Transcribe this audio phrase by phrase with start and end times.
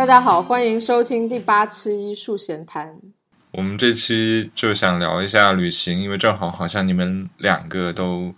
[0.00, 2.98] 大家好，欢迎收听第八期树闲谈。
[3.52, 8.32] 我们这期就想聊一下旅行，因为正好好像你们两个都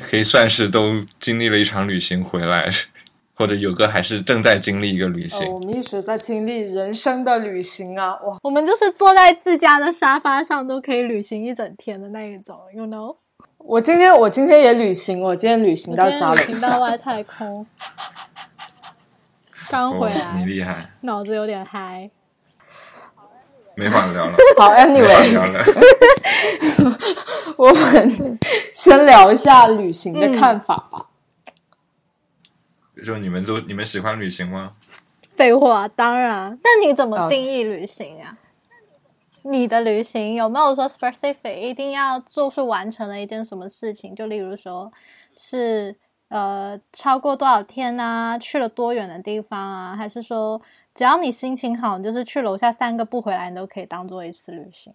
[0.00, 2.68] 可以算是都经历了一场旅行回来，
[3.34, 5.48] 或者有个还是正在经历一个旅行。
[5.48, 8.10] 哦，我们一直在经历人生的旅行啊！
[8.22, 13.16] 哇，我们就是坐在自家的沙发上都可以旅行一整天的那一种，you know。
[13.58, 17.66] 我今天我今天也旅行，我今天旅行到家旅行到外太空，
[19.70, 22.10] 刚回来，你厉害，脑子有点嗨，
[23.76, 24.32] 没法聊了。
[24.58, 25.38] 好，Anyway，
[27.56, 28.38] 我们
[28.74, 31.06] 先聊一下旅行的看法吧。
[33.04, 34.72] 就你们都你们喜欢旅行吗？
[35.30, 36.58] 废话，当然。
[36.64, 38.36] 那你怎么定义旅行呀？
[39.42, 44.14] 你的旅行有没有说 specific 一定要做是完成了一件什么事情？
[44.14, 44.92] 就例如说，
[45.34, 45.96] 是
[46.30, 48.38] 呃超过多少天啊？
[48.38, 49.94] 去了多远的地方啊？
[49.94, 50.60] 还是说
[50.94, 54.94] 只要你心情好，就是去楼下散个步回来，你都可以当做一次旅行？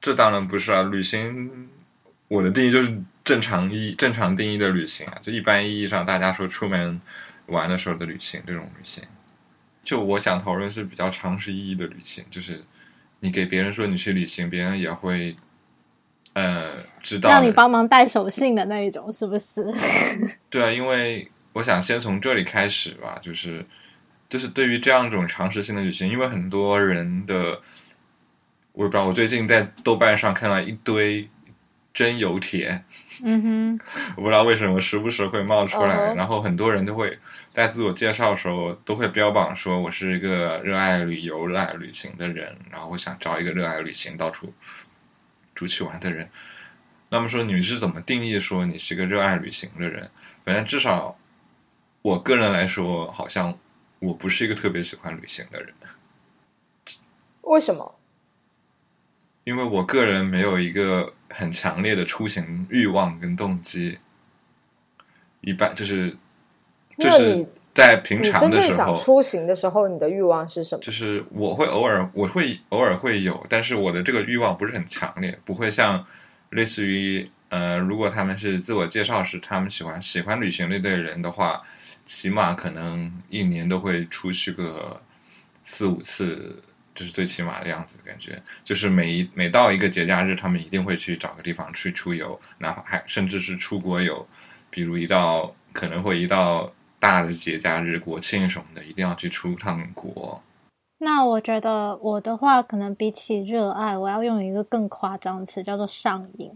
[0.00, 0.82] 这当然不是啊！
[0.82, 1.68] 旅行
[2.28, 7.00] 我的定义就是正常意正常定义的旅行啊，就一般意义上大家说出门
[7.46, 9.02] 玩的时候的旅行这种旅行。
[9.82, 12.62] 就我想讨论是比较常识意义的旅行，就是。
[13.20, 15.34] 你给别人说你去旅行，别人也会，
[16.34, 16.70] 呃，
[17.02, 19.64] 知道让你帮忙带手信的那一种，是不是？
[20.50, 23.64] 对啊，因为我想先从这里开始吧，就是，
[24.28, 27.60] 就是对于这样一种常识性的旅行，因为很多人的，
[28.72, 31.28] 我也不知道，我最近在豆瓣上看了一堆。
[31.94, 32.82] 真有帖，
[33.24, 33.80] 嗯哼，
[34.16, 37.16] 我不知道为什么时不时会冒出来，然后很多人都会
[37.52, 44.52] 在自我介绍的时候都会标榜说我是一个热爱旅游、热爱旅行的人，然后我想找一个热爱旅行、到处
[45.54, 46.28] 出去玩的人。
[47.08, 50.10] 那么说你是怎么定义说你是一个热爱旅行的人？
[50.44, 51.16] 反正至少
[52.02, 53.56] 我个人来说，好像
[53.98, 55.72] 我不是一个特别喜欢旅行的人。
[57.42, 57.94] 为什么？
[59.44, 63.98] 因为我个人没有一个很强烈的出行欲望跟动机，
[65.42, 66.16] 一般就是
[66.98, 70.82] 就是在平常的时候出行的时候，你的欲望是什么？
[70.82, 76.04] 就是我会偶尔我会偶尔会有，但是我的这个欲望不是很强烈，不会像
[76.50, 81.58] 类似于呃，如果他们是自我介绍时他们喜欢喜欢旅行的对人的话，
[82.06, 85.00] 起码可能一年都会出去个
[85.62, 86.62] 四五次。
[86.96, 94.24] 这是最起码的样子，感觉就是每一每到一个节假日，他们一定会去找个地方去出游，哪怕还甚至是出国游。
[94.70, 96.72] 比如一到可能会一到
[97.04, 100.40] 大的节假日、国庆什么的，一定要去出趟国。
[101.00, 106.50] 那我觉得我的话，可能比起热爱，我要用一个更夸张的词，叫做上瘾。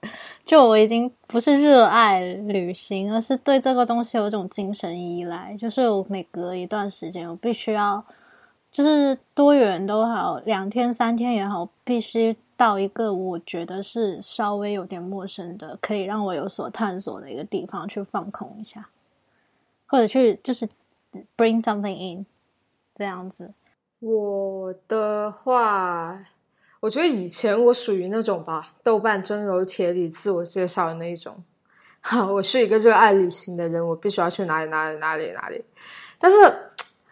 [0.46, 5.54] 就我已经不是热爱旅行，而是对这个东西有一种精神依赖。
[5.58, 8.02] 就是我每隔一段时间，我必须要。
[8.70, 18.88] 就是多远都好，两天三天也好，必须到一个我觉得是稍微有点陌生的，可以让我有所探索的一个地方去放空一下，
[19.88, 20.68] 或者去就是
[21.36, 22.24] bring something in
[22.94, 23.52] 这样子。
[23.98, 26.22] 我的话，
[26.78, 31.42] 我觉得以前我属于那种吧，豆瓣真柔铁里自我介绍的那一种，
[32.00, 35.64] 哈，我是一个热爱旅行的人，我必须要去哪里哪里哪里哪里，
[36.20, 36.36] 但是。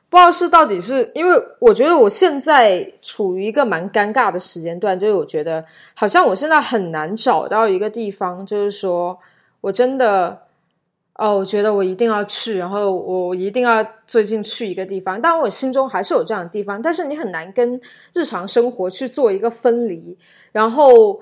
[0.08, 5.62] 不知道是到底是因为我觉得我现在处于一个蛮尴尬的时间段，就是我觉得
[5.94, 9.19] 好像我现在很难找到一个地方，就是说
[9.60, 10.45] 我真的
[11.19, 15.21] 哦，我觉得我一定要去，然后我一定要最近去一个地方。
[15.21, 17.81] 当然，我心中还是有这样的地方，但是你很难跟
[18.15, 20.16] 日常生活去做一个分离。
[20.53, 21.21] 然后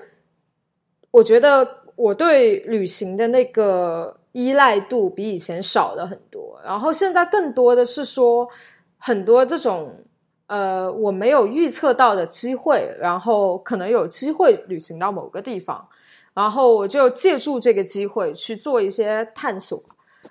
[1.11, 8.49] 我觉得我对旅行的那个依赖度比以前少了很多，然后现在更多的是说。
[8.97, 10.03] 很多这种
[10.47, 15.87] 呃，我没有预测到的机会，然后可能有机会旅行到某个地方，
[16.33, 19.79] 然后我就借助这个机会去做一些探索，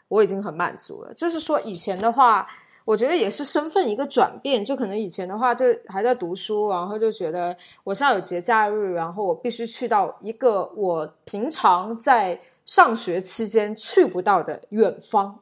[0.08, 1.12] 我已经很满足了。
[1.14, 2.46] 就是说，以前的话，
[2.84, 15.40] 我觉得也是身份一个转变，就可能以前的话就还在读书，然后就觉得我现在有节假日，然后我必须去到一个我平常在上学期间去不到的远方，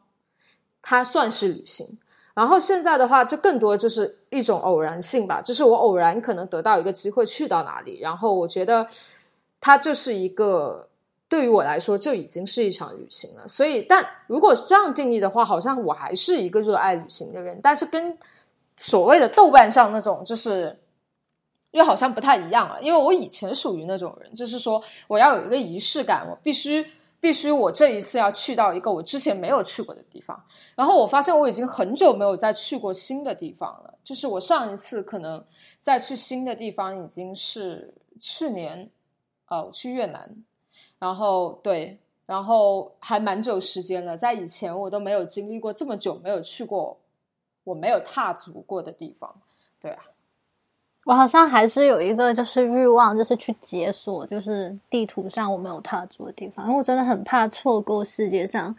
[0.81, 1.99] 它算是旅行。
[2.35, 8.87] 然后现在的话，就更多就是一种偶然性吧，就是我偶然可能得到一个机会去到哪里，然后我觉得
[9.61, 10.89] 它就是一个
[11.33, 13.49] 对于我来说就已经是一场旅行了。
[13.49, 18.19] 所以，但如果是这样定义的话，好像我还是一个热爱旅行的人，但是跟
[18.77, 20.79] 所谓的豆瓣上那种就是
[21.71, 22.79] 又好像不太一样啊。
[22.83, 26.85] 因为我以前属于那种人，就是说我要有一个仪式感，我必须
[27.19, 30.39] 必须我这一次要去到一个我之前没有去过的地方。
[30.75, 35.43] 然后我发现我已经很久没有再去过新的地方了，就是我上一次可能
[35.81, 38.91] 再去新的地方已经是去年，
[39.49, 40.37] 呃，我去越南，
[41.03, 46.97] 然后对，然后还蛮久时间了，在以前我都没有经历过这么久没有去过
[47.65, 49.35] 我没有踏足过的地方，
[49.81, 49.99] 对啊。
[51.05, 58.73] 我好像还是有一个就是欲望，就是去解锁，就是地图上我没有踏足的地方，因为我真的很怕错过世界上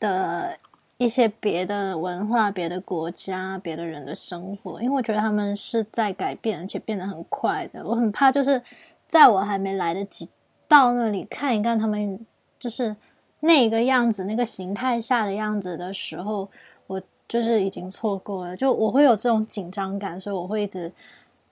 [0.00, 0.58] 的
[0.96, 7.86] 一些别的文化、别的国家、别的人的生活，因为我觉得他们是在改变，而且变得很快的。
[7.86, 8.60] 我很怕，就是
[9.06, 10.28] 在我还没来得及
[10.68, 12.18] 到那里看一看他们，
[12.58, 12.94] 就是
[13.40, 16.48] 那个样子、那个形态下的样子的时候，
[16.86, 18.56] 我就是已经错过了。
[18.56, 20.92] 就我会有这种紧张感，所以我会一直。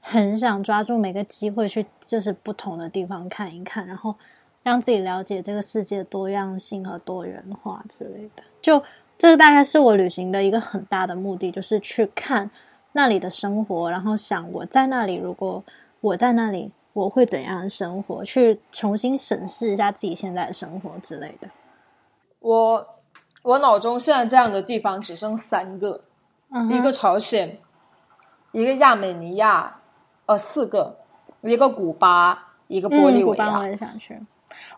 [0.04, 4.12] 很想抓住每个机会去，就是不同的地方看一看，然后
[4.64, 8.42] 让自己了解这个世界多样性和多元化之类的。
[8.60, 8.82] 就
[9.16, 12.50] 这个大概是我旅行的一个很大的目的，就是去看
[12.94, 15.62] 那里的生活，然后想我在那里，如果
[16.00, 18.24] 我在那里，我会怎样生活？
[18.24, 21.48] 去重新审视一下自己现在的生活之类的。
[22.40, 22.86] 我
[23.42, 26.02] 我脑中现在这样的地方只剩三个，
[26.70, 27.58] 一个朝鲜，
[28.52, 29.78] 一个亚美尼亚。
[30.24, 30.98] 呃，四个，
[31.40, 34.16] 一个古巴，一个玻利维亚，我也想去。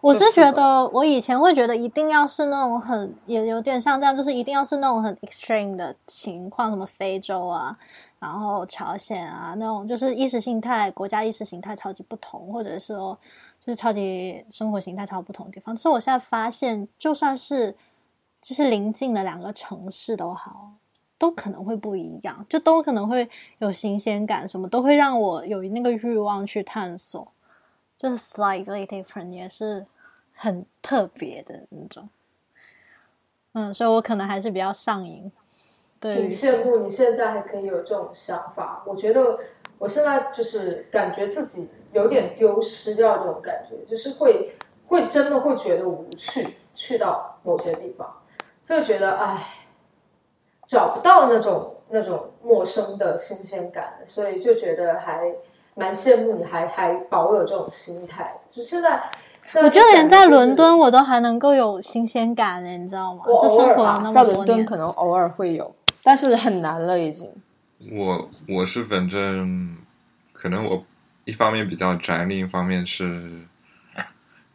[0.00, 7.76] 我是觉得，我以前会觉得一定要是那种很，也有点像这样，就是一定要是那种很 extreme 的情况，什么非洲啊，
[8.24, 13.18] 然后朝鲜啊，那种就是意识形态国家意识形态超级不同，或者说
[13.60, 15.76] 就是超级生活形态超不同的地方。
[15.76, 17.76] 所以我现在发现，就算是
[18.40, 20.72] 就是临近的两个城市都好。
[21.16, 27.26] 都可能会不一样，就都可能会有新鲜感，什么都会让我有那个欲望去探索，
[27.96, 29.86] 就是 slightly different 也是
[30.34, 32.08] 很特别的那种。
[33.52, 35.30] 嗯，所以我可能还是比较上瘾。
[36.12, 39.38] 挺羡慕你现在还可以有这种想法，我觉得
[39.78, 44.54] 我现在就是感觉自己有点丢失掉这种感觉，就是会
[44.88, 48.20] 会真的会觉得无趣，去到某些地方
[48.68, 49.44] 就觉得唉。
[50.66, 55.30] 找不到那种那种陌生的新鲜感，所以就觉得还
[55.74, 58.40] 蛮羡慕你，还还保有这种心态。
[58.50, 59.02] 就现在，
[59.62, 63.24] 我就连在伦敦我都还能够有新鲜感呢，你知道吗？
[63.26, 65.70] 我偶尔在伦敦可能偶尔会有，
[66.04, 67.28] 但是很难了已经。
[67.90, 69.76] 我我是反正
[70.32, 70.86] 可能我
[71.24, 73.48] 一方面比较宅，另一方面是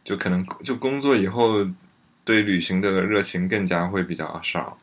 [0.02, 1.66] 就可能就工作以后
[2.24, 4.78] 对旅行的热情更加会比较少。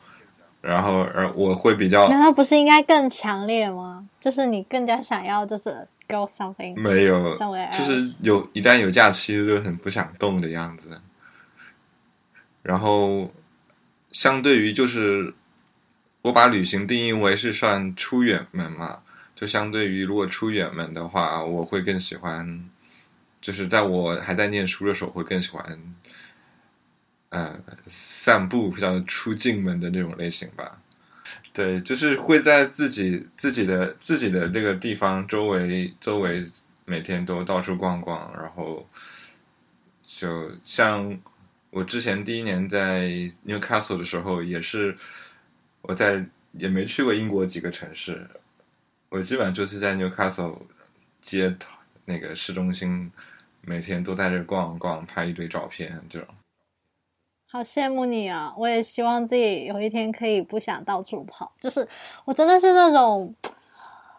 [0.60, 4.08] 然后，而我会比较，难道不是应该更强烈吗？
[4.20, 7.38] 就是你更加想要，就是 go something，没有，
[7.72, 11.00] 就是有一旦有假期就很不想动的样子。
[12.62, 13.30] 然后，
[14.10, 15.32] 相对于就是
[16.28, 19.02] 我把旅行定义为是算出远门嘛，
[19.34, 22.68] 就相对于如果出远门的话，我会更喜欢，
[23.40, 25.94] 就是在我还在念书的时候会更喜欢。
[27.30, 30.80] 呃，散步比较出境门的那种类型吧，
[31.52, 36.50] 对，就是会在自己自己的自己的这个地方周围周围
[36.86, 38.88] 每天都到处逛逛，然后
[40.06, 41.18] 就像
[41.70, 43.08] 我之前第一年在
[43.46, 44.96] Newcastle 的时候，也是
[45.88, 48.28] 我在也没去过英国几个城市，
[49.08, 50.58] 我基本上就是在 Newcastle
[51.22, 53.10] 街头那个市中心，
[53.62, 56.28] 每天都在这逛逛，拍一堆照片这种。
[57.50, 58.54] 好羡慕你啊！
[58.58, 61.50] 我也希望自己有一天可以不想到处跑。
[61.58, 61.88] 就是
[62.26, 63.34] 我真的是那种，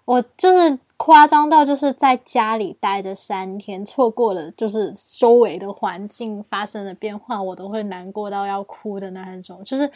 [0.05, 9.63] 我就是夸张到就是在家里待着三天，错过了就是周围的环境发生的变化，我都会难过到要哭的那一种。
[9.63, 9.91] 就是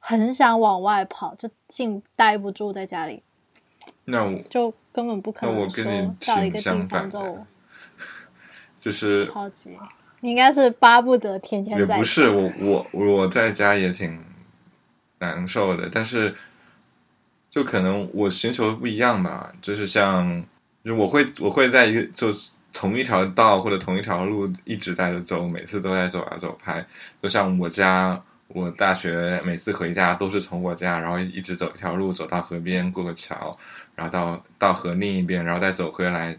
[0.00, 3.22] 很想往外跑，就静待不住在家里。
[4.06, 5.84] 那我就根本不可能说
[6.26, 7.46] 到一个地方就
[8.80, 9.78] 就是超级。
[10.20, 11.94] 你应该是巴不得天天在。
[11.94, 14.18] 也不是我我我在家也挺
[15.18, 16.34] 难受的，但是
[17.50, 19.52] 就可能我寻求不一样吧。
[19.62, 20.44] 就是像，
[20.84, 22.28] 就我会我会在一个就
[22.72, 26.84] 同一条道或者同一条路一直在着走，每次都在走啊走拍。
[27.22, 33.56] 就像我家，我大学每次回家都是从我家，然后一直走一条路走到河边过个桥，
[33.94, 36.36] 然后到到河另一边，然后再走回来。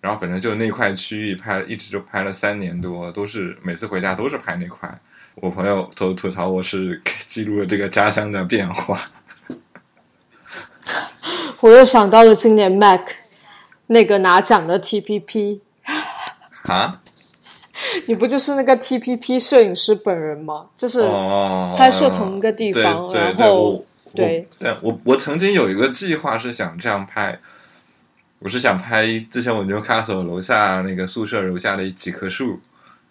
[0.00, 5.00] 然后反正就那块区域拍，一直就拍了三年多，都是每次回家都是拍那块。
[5.36, 8.98] 我朋友吐吐槽我是记录了这个家乡的变化。
[11.60, 13.08] 我又想到了今年 Mac
[13.86, 15.60] 那个拿奖的 TPP。
[16.64, 17.01] 啊
[18.06, 20.66] 你不就是那个 TPP 摄影师本人吗？
[20.76, 23.84] 就是哦，拍摄同一个地对方，对然后
[24.14, 27.38] 对我对，我我我曾经有一个计划是想这样拍，
[28.38, 32.60] 我是想拍之前我 Newcastle 楼下那个宿舍楼下的几棵树，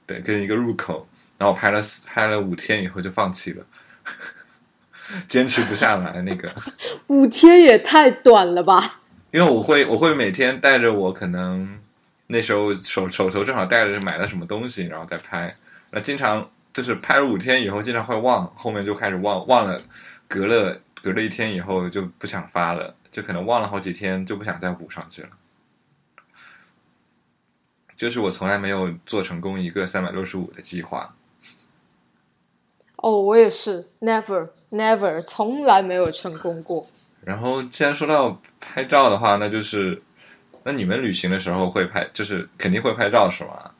[0.05, 1.03] 对，跟一个入口，
[1.37, 3.65] 然后拍了拍了五天以后就放弃了，
[5.27, 6.51] 坚持不下来那个，
[7.07, 8.99] 五天也太短了吧？
[9.31, 11.79] 因为我会我会每天带着我可能
[12.31, 15.53] 那时候手手头正好带着买了什么东西，然后再拍，
[15.91, 19.81] 那经常就是拍了五天以后，经常会忘，后面就开始忘忘了，
[20.27, 25.29] 隔了隔了一天以后就不想发了，就可能忘了好几天，就不想再补上去了。
[27.97, 31.13] 就是我从来没有做成功一个三百六十五的计划，
[32.95, 36.87] 哦，我也是，never never，从来没有成功过。
[37.23, 40.01] 然后既然说到拍照的话，那就是，
[40.63, 43.71] 那你们旅行的时候会拍，就是肯定会拍照是吗？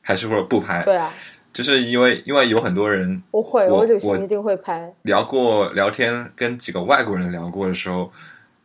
[0.00, 0.82] 还是或者不拍？
[0.82, 1.12] 对啊，
[1.52, 4.92] 就是因为因为有很多人我会，我旅我行一定会拍。
[5.02, 8.12] 聊过聊天，跟几个外国人聊过的时候，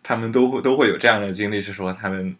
[0.01, 2.35] 他们都会都会有这样的经历，是说他们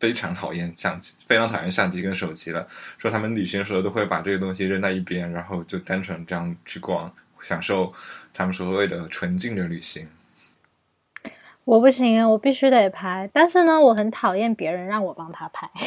[0.00, 2.66] 非常讨厌相机，非常讨厌相机跟手机了。
[2.96, 7.92] 说他们旅行的时候都会把这个东西扔在一边，然后就单纯这样去逛，享受
[8.32, 10.08] 他们所谓的纯净的旅行。
[11.64, 13.30] 我不行，我必须得拍。
[13.32, 15.70] 但是呢，我很讨厌别人让我帮他拍。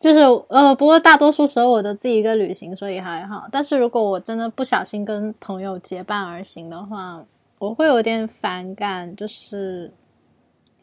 [0.00, 3.48] 就是呃，不过大多数时候我都自己一个旅行，所以还好。
[3.50, 7.24] 但是如果我真的不小心跟朋友结伴而行的话，
[7.58, 9.92] 我会有点反感，就是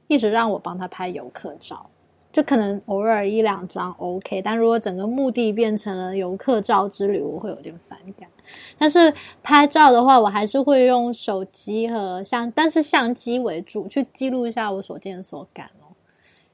[0.08, 1.90] 一直让我帮他拍游客照。
[2.34, 8.30] 就可能偶尔一两张 OK，但如果整个目的变成了游客照之旅，我会有点反感。
[8.78, 15.94] 但是拍照的话，我还是会用手机和相，但是相机为主，去记录一下我所见所感哦。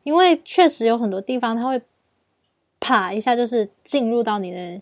[0.04, 1.82] 因为确实有很多地方，它会
[2.80, 4.82] 啪一下就是进入到你的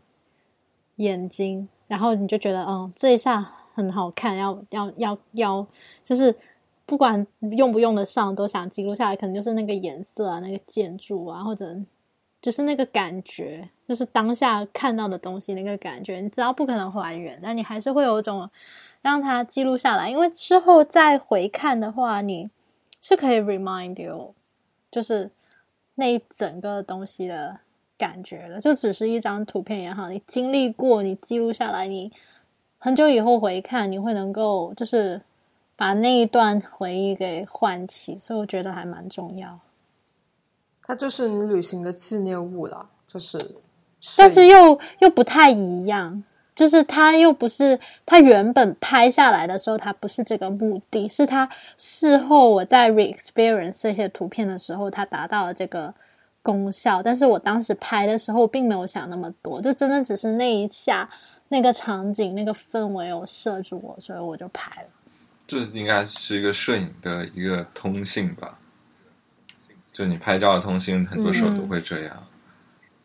[0.96, 5.68] 眼睛，然后你就觉得，嗯，这一下很好看，要要要要，
[6.04, 6.34] 就是
[6.86, 9.16] 不管用不用得上，都想记录下来。
[9.16, 11.76] 可能就是那个颜色啊，那个建筑啊，或者
[12.42, 18.50] 就是那个感觉，就是当下看到的东西那个感觉，你知道不可能还原，但你还是会有一种
[19.02, 22.50] 让它记录下来，因为之后再回看的话，你
[23.02, 24.34] 是可以 remind you，
[24.90, 25.30] 就是
[25.96, 27.60] 那一整个东西的
[27.98, 32.12] 感觉的，就只是一张图片也好，你经历过，你记录下来，你
[32.78, 35.22] 很久以后回看，你会能够就是
[35.76, 39.60] 把那一段回忆给唤起，所以我觉得还蛮重要。
[40.90, 43.38] 它就是你旅行的纪念物了，就是。
[44.18, 46.24] 但是又又不太一样，
[46.56, 55.94] 就是它又不是它原本拍下来的时候，它不是这个目的，是它事后我在 re-experience 这些图片的时候，它达到了这个
[56.42, 57.04] 功效。
[57.04, 61.08] 但是我当时拍的时候，并没有想那么多，就真的只是那一下
[61.50, 64.88] 那个场景、那个氛围有摄住我，所以我就拍了。
[65.46, 68.58] 这应该是一个摄影的一个通性吧？
[70.00, 72.26] 就你拍照的通信，很多时候都会这样。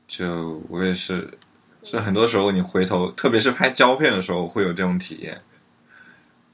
[0.07, 1.29] 就我也是，
[1.83, 5.37] 就很多时候你回头，特别是拍胶片的时候，会有这种体验。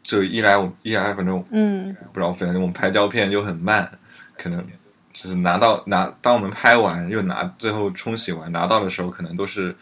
[0.03, 3.99] 就一来我一来，反正嗯，不知道，反正我们拍胶片又很慢，
[4.39, 4.67] 可能
[5.13, 9.77] 就是拿到拿，当我们拍完又拿，最后冲洗完拿到的时候，可能都是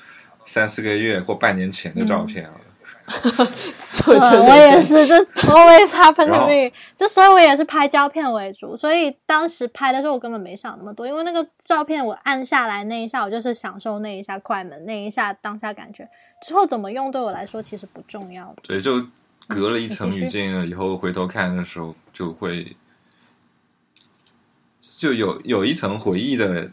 [0.44, 2.60] 三四个月或半年前的照片了。
[2.64, 2.67] 对
[4.04, 6.70] 对，我也是，这 always happen to me。
[6.94, 16.08] 就所以，我也是拍胶片为主，所以当时拍的时候，我根本没想那么多，因为那个照片我按下来那一下，我就是享受那一下快门，那一下当下感觉，
[16.42, 18.56] 之后怎么用对我来说其实不重要的。
[18.62, 19.04] 对，就
[19.46, 22.76] 隔了一层语境了以后，回头看的时候就会
[24.80, 26.70] 就有有一层回忆的，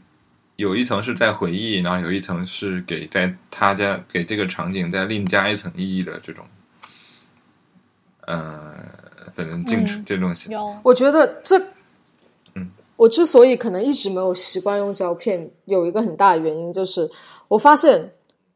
[0.55, 6.45] 有一层是在回忆，然后有一层是给在他家给这个场景再另加一层意义的这种，
[8.25, 8.73] 呃，
[9.33, 11.59] 反正进嗯这种有，我觉得这，
[12.53, 17.11] 嗯，我之所以可能一直没有习惯用胶片，有一个很大的原因就是，
[17.49, 18.13] 我发现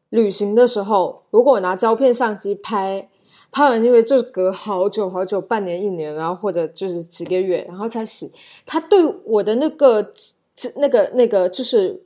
[0.08, 3.08] 旅行的时候，如果我拿胶片相机拍，
[3.52, 8.32] 拍完因为就隔好久好久，半年一年，然后或者就是几个月，然后才洗，
[8.64, 10.14] 它对我的那个
[10.76, 12.02] 那个那个就是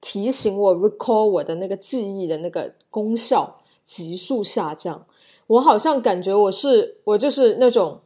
[0.00, 5.06] 提醒我 recall 我的那个记忆的那个功效急速下降。
[5.46, 8.00] 我好像感觉我是我就是那种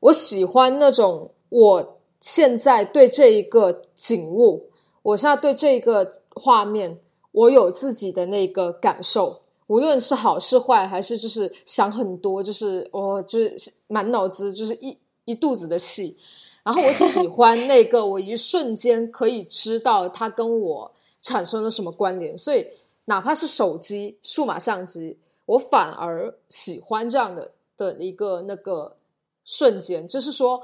[0.00, 4.70] 我喜欢那种我现在对这一个景物，
[5.02, 6.98] 我现在对这一个画面，
[7.32, 16.16] 我有自己的那个感受，无论是好是坏，还是就是想很多，就是我、就是满脑子就是一一肚子的戏。
[16.64, 20.90] 然后我喜欢那个，我一瞬间可以知道它跟我
[21.22, 22.66] 产生了什么关联，所以
[23.04, 25.16] 哪怕是手机、数码相机，
[25.46, 28.96] 我反而喜欢这样的的一个那个
[29.44, 30.60] 瞬间，就是说。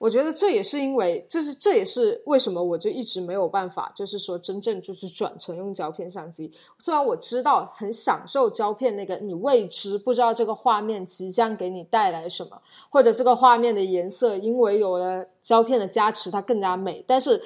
[0.00, 6.50] 我觉得这也是因为，就是这也是为什么我就一直没有办法，就是说真正就是转成用胶片相机。
[6.78, 17.04] 虽然我知道很享受胶片那个你未知不知道这个画面即将给你带来什么，或者这个画面的颜色因为有了胶片的加持它更加美。
[17.06, 17.42] 但是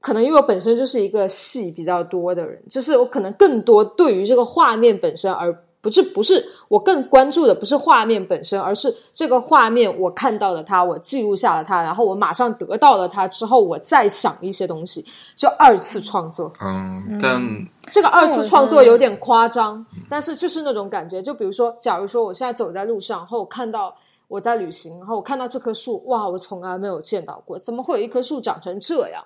[0.00, 5.63] 可能因为我本身就是一个戏比较多的人，就是我可能更多对于这个画面本身而。
[5.84, 15.04] 不是不是，我更关注的不是画面本身，而是这个画面我看到了它，我记录下了它，然后我马上得到了它之后，我再想一些东西，
[15.36, 16.50] 就二次创作。
[16.58, 21.20] 嗯，但这个二次创作有点夸张，但是就是那种感觉。
[21.20, 23.94] 就比如说，假如说我现在走在路上，然后我看到
[24.26, 29.22] 我在旅行，然后我看到这棵树，哇，我从来没有见到过，怎么会有一棵树长成这样？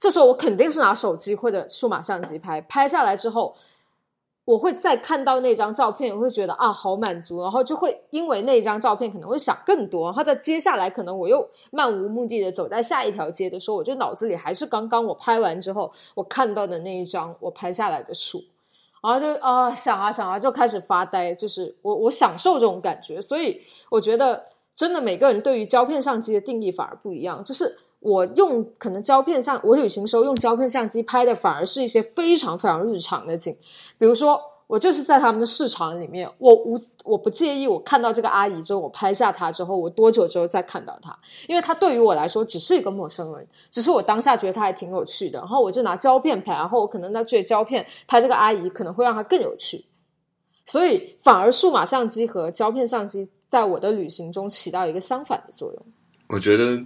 [0.00, 3.54] 这时候我肯定是拿手机或者数码相机拍，拍下来之后。
[4.46, 18.40] 我会再看到那张照片，我会觉得啊，好满足，然后就会因为那张照片可能会想更多，然后在接下来可能我又漫无目的的走在下一条街的时候，我就脑子里还是刚刚我拍完之后我看到的那一张我拍下来的树，
[19.02, 23.60] 然后就啊想啊想啊就开始发呆，就是我我享受这种感觉，所以
[23.90, 24.44] 我觉得
[24.76, 33.56] 真的每个人对于胶片相机的定义反而不一样，就是我用可能胶片相我旅行时候用胶片相机拍的反而是一些非常非常日常的景。
[33.98, 41.16] 比如说，我就是在他们的市场里面，我无我不介意，我看到这个阿姨之后，我拍下她之后，我多久之后再看到她？
[41.46, 49.84] 因为她对于我来说只是一个陌生人，只是我当下觉得她还挺有趣的，然后我就拿胶片拍，然后我可能在觉得胶片拍这个阿姨可能会让她更有趣，
[50.66, 55.86] 所以反而数码相机和胶片相机在我的旅行中起到一个相反的作用。
[56.26, 56.82] 我觉得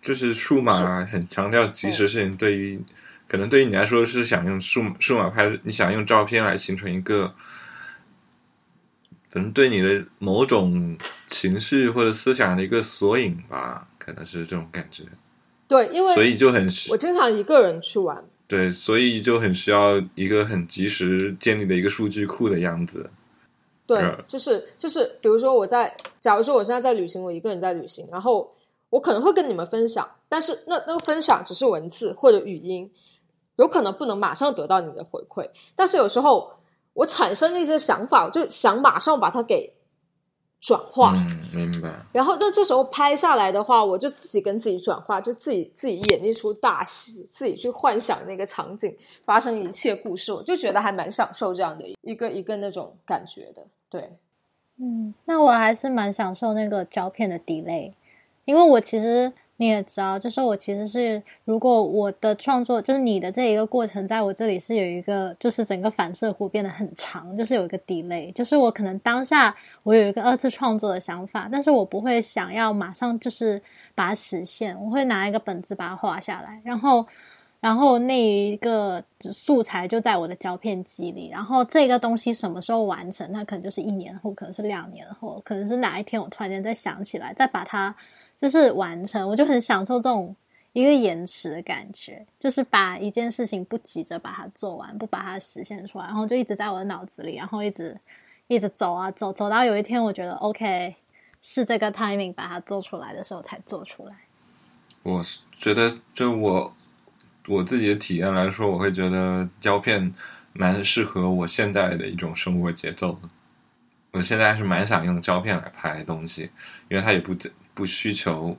[0.00, 2.84] 就是数码很强调及时性，对于。
[3.32, 7.34] 可能对于你来说是想用数数码拍，你想用照片来形成一个，
[9.32, 15.04] 可能对你的某种情绪或者思想的一个索引吧，可能是这种感觉。
[15.66, 18.22] 对，因为所以就很我经常一个人去玩。
[18.46, 23.08] 对，所以就很需要一个很及时建立的一个数据库的样子。
[23.86, 28.54] 对，就是就是，比如说我在，假如说我现在在旅行，我一个人在旅行，然后
[28.90, 32.90] 我可能会跟你们分享，但是那那个分享只是文字或者语音。
[33.56, 36.50] 有可能不能马上得到你的回馈，但是有时候
[36.94, 39.74] 我产生一些想法，我就想马上把它给
[40.60, 41.12] 转化。
[41.14, 41.94] 嗯，明白。
[42.12, 53.66] 然后那这时候拍下来的话，我就自己跟自己转化，就自己自己演绎出大戏，自己去幻想那个场景发生一切故事，我就觉得还蛮享受这样的一个一个那种感觉的。
[53.90, 54.16] 对，
[54.78, 57.92] 嗯，那我还是蛮享受那个胶片的 delay，
[58.46, 59.32] 因为我其实。
[59.62, 73.62] 你也知道，就是我其实是，如果我的创作就是你的这一个过程，在我这里是有一个，就是整个反射弧变得很长，就是有一个 delay，就是我可能当下我有一个二次创作的想法，但是我不会想要马上就是
[73.94, 77.06] 把它实现，我会拿一个本子把它画下来，然后，
[77.60, 87.94] 然后那一个素材就在我的胶片机里，然后这个东西什么时候完成，那可能就是一年后，可能是两年后，可能是哪一天我突然间再想起来，再把它。
[88.42, 90.34] 就是完成，我就很享受这种
[90.72, 97.96] 一个延迟的感觉，就是把一件事情不急着把它做完，不把它实现出来，然后就一直在我的脑子里，然后一直
[98.48, 100.96] 一直走啊走，走到有一天我觉得 OK，
[101.40, 104.14] 是这个 timing 把它做出来的时候才做出来。
[105.04, 105.22] 我
[105.56, 106.74] 觉得，就我
[107.46, 110.12] 我自己的体验来说，我会觉得胶片
[110.52, 113.28] 蛮适合我现在的一种生活节奏的。
[114.10, 116.50] 我现在还是蛮想用胶片来拍东西，
[116.90, 117.32] 因为它也不
[117.74, 118.58] 不需求，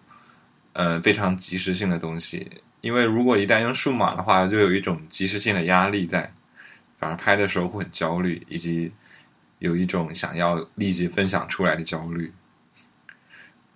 [0.73, 2.61] 呃，非常及时性的东西。
[2.81, 6.33] 因为如果一旦用数码的话，就有一种及时性的压力在，
[6.99, 8.91] 反而拍的时候会很焦虑，以及
[9.59, 12.33] 有一种想要立即分享出来的焦虑。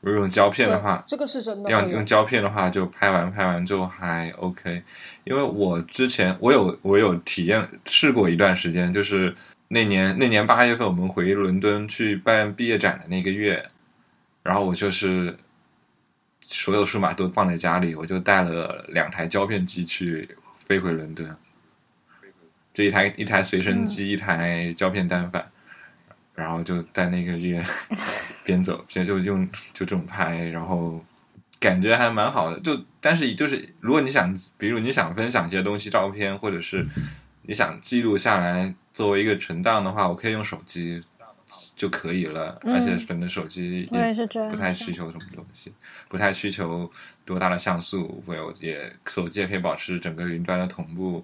[0.01, 1.69] 如果用胶片的话，这个是真的。
[1.69, 4.83] 要用胶片的话，就拍完拍完就还 OK。
[5.23, 9.33] 因为我之前我有我有体验试过一段时间，就是
[9.69, 13.65] 那年那年八月份我们回伦敦去办毕业展的那个月。
[14.47, 15.37] 然后我就是
[16.39, 21.35] 所有数码都放在家里，我就带了两台胶片机去飞回伦敦，
[22.73, 25.51] 这一台一台随身机，一台胶片单反，
[26.33, 27.61] 然后就在那个月
[28.45, 31.03] 边走边就用就这种拍，然后
[31.59, 32.57] 感觉还蛮好的。
[32.61, 36.87] 就但是就是如果你想，比如你想分享一些东西，照片或者是
[37.41, 41.03] 你想记录下来作为一个存档的话，我可以用手机。
[41.75, 44.13] 就可以了，而且反正手机也
[44.49, 45.71] 不太需求什么东西，
[46.09, 46.89] 不太需求
[47.23, 51.23] 多大的像素，我也手机也可以保持整个云端的同步，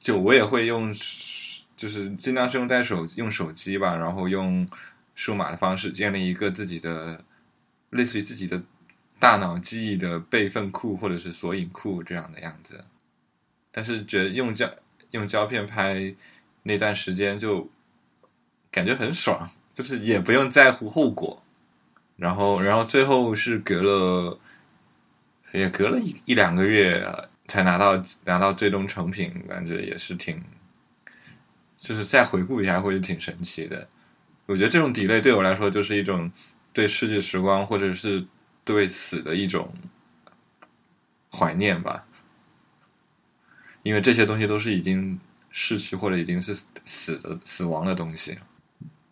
[0.00, 0.90] 就我也会用，
[1.76, 4.66] 就是尽量是用在手用手机吧，然后用
[5.14, 7.24] 数码的方式建立一个自己的
[7.90, 8.62] 类似于自己的
[9.18, 12.84] 大脑记忆的备份库或者是索引库这样的样子。
[13.70, 14.70] 但是觉得用胶
[15.10, 16.14] 用胶片拍
[16.62, 17.70] 那段时间就
[18.70, 21.42] 感觉很爽，就是也不用在乎后果。
[22.16, 24.38] 然后，然后最后是隔了
[25.52, 27.02] 也隔了一一两个月
[27.46, 30.42] 才拿到拿到最终成品，感觉也是挺，
[31.78, 33.88] 就是再回顾一下会挺神奇的。
[34.44, 36.30] 我觉得这种 delay 对我来说就是一种
[36.74, 38.26] 对逝去时光或者是
[38.64, 39.72] 对死的一种
[41.32, 42.06] 怀念吧。
[43.82, 45.18] 因为这些东西都是已经
[45.50, 46.54] 逝去或者已经是
[46.84, 48.38] 死的死亡的东西。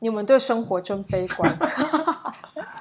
[0.01, 1.59] 你们对生活真悲观。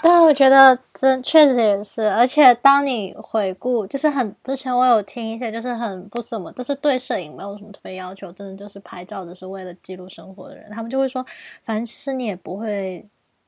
[0.02, 11.26] 但我觉得真确实也是，而且当你回顾，就是很之前我有听一些，就是很不怎么，就是对摄影没有什么特别要求，真的就是拍照只是为了记录生活的人，他们就会说，
[11.66, 13.06] 反正其实你也不会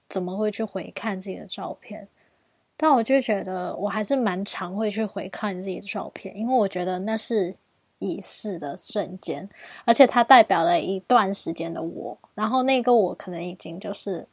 [0.10, 2.08] 怎么会去回看自己的照片。
[2.76, 7.56] 但我就觉得我还是蛮常会去回看自己的照片，因为我觉得那是
[8.00, 9.48] 已逝的瞬间，
[9.86, 14.28] 而且它代表了一段时间的我，然后那个我可能已经就是。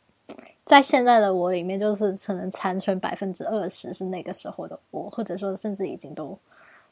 [0.65, 6.37] 在现在的我里面，就是可能残存百分之二十是那个时候的我，或者说甚至已经都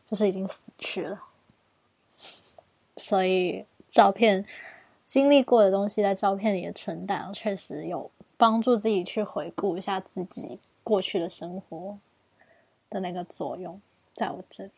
[0.05, 1.21] 就是已经死去了。
[2.97, 4.47] 所以照片
[5.05, 11.99] 经历过的东西在照片里的存档，确实有帮助自己去回顾一下自己过去的生活
[12.89, 13.81] 的那个作用，
[14.15, 14.71] 在我这里。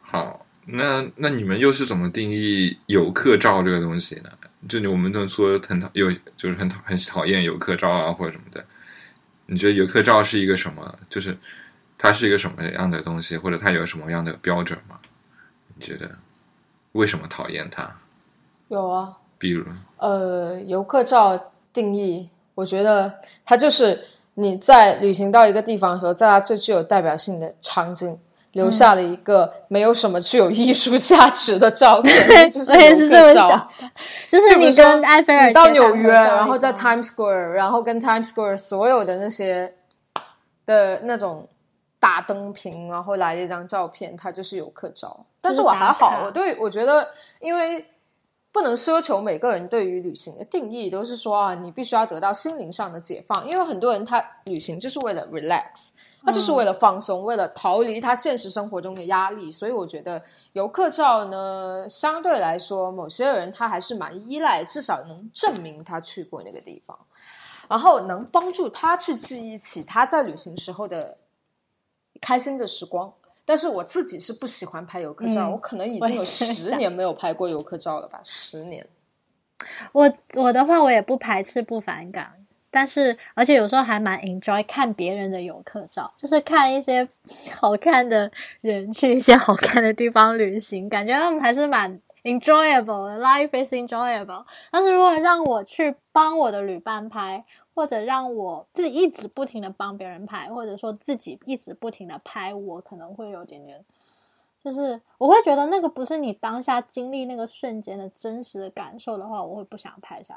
[0.00, 0.44] 好。
[0.64, 4.30] 那那你们又是怎么定义游客照这个东西呢？
[4.68, 8.62] 就我们都说很讨有，就是很讨很讨厌游客照啊，或者什么的。
[9.46, 10.96] 你觉得游客照是一个什么？
[11.10, 11.36] 就是
[11.98, 15.00] 它是一个什么样的东西，或者它有什么样的标准吗？
[15.74, 16.08] 你觉得
[16.92, 17.96] 为什么讨厌它？
[18.68, 19.64] 有啊，比如
[19.96, 28.16] 呃，游客照定义，我觉得它就是你在旅行到一个地方的时候，在它最具有代表性的场景。
[28.52, 33.68] 留下了一个没有什么具有艺术价值的照片，就是游客照。
[34.28, 39.74] 就是你跟埃菲尔到纽约，然后在 Times Square，然后跟 Times Square 所有的那些
[40.66, 41.48] 的那种
[41.98, 45.24] 大灯屏，然后来了一张照片，它就是游客照。
[45.40, 47.08] 但是我还好，我对我觉得，
[47.40, 47.84] 因为
[48.52, 55.92] 不能奢求每个人对于旅行的定义都是说啊，你必须要得到心灵上的解放，因为很多人他旅行就是为了 relax。
[56.24, 66.98] 他就是为了放松，为了逃离他现实生活中的压力，所以我觉得游客照呢，相对来说，某些人他还是蛮依赖，至少能证明他去过那个地方，
[67.68, 71.16] 然后能帮助他去记忆起他在旅行时候的
[72.20, 73.12] 开心的时光。
[73.44, 78.86] 但是我自己是不喜欢拍游客照，我可能已经有十年没有拍过游客照了吧，十年。
[79.92, 82.41] 我我的话，我也不排斥，不反感。
[82.72, 87.06] 但是，而且有时候还蛮 enjoy 看别人的游客照，就是看一些
[87.52, 88.32] 好看的
[88.62, 93.18] 人去一些好看的地方旅行，感觉他们还是蛮 enjoyable 的。
[93.22, 94.46] Life is enjoyable。
[94.70, 103.84] 但是如果让我去帮我的旅伴拍，或者让我自己一直不停的帮别人拍，或者说自己一直不停的拍，我可能会有点点，
[104.64, 110.34] 就是我会觉得那个不是你当下经历那个瞬间的真实的感受的话，我会不想拍下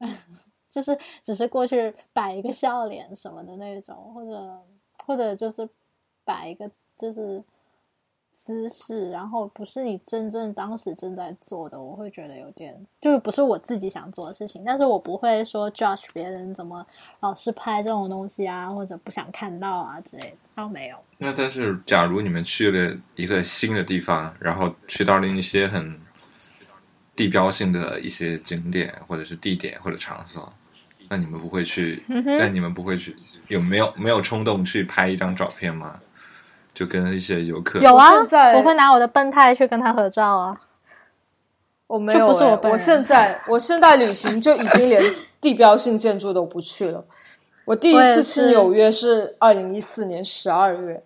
[0.00, 0.08] 来。
[0.74, 4.60] 就是只是过去摆一个笑脸什么的那种，或者
[5.06, 5.68] 或者就是
[6.24, 7.40] 摆一个就是
[8.32, 14.64] 姿势，然后不是你真正当时正在做的，我会觉得有点就是不是我自己想做的事情。
[14.66, 16.84] 但是我不会说 judge 别人怎么
[17.20, 20.98] 老是拍这种东西啊，或者不想看到啊之类的，倒没有。
[21.18, 26.00] 那但是假如你们去了一个新的地方，然后去到了一些很
[27.14, 30.52] 地标性的一些景点，或者是地点或者场所。
[31.08, 32.04] 那你们不会去？
[32.08, 33.14] 那你们不会去？
[33.48, 36.00] 有没有没有冲动去拍一张照片吗？
[36.72, 38.10] 就跟一些游客有啊，
[38.56, 40.60] 我会拿我的笨态去跟他合照啊。
[41.86, 47.04] 我没有，不是我现在我现在旅行就已经连地标性建筑都不去了。
[47.64, 51.04] 我第一次去纽约是二零一四年十二月，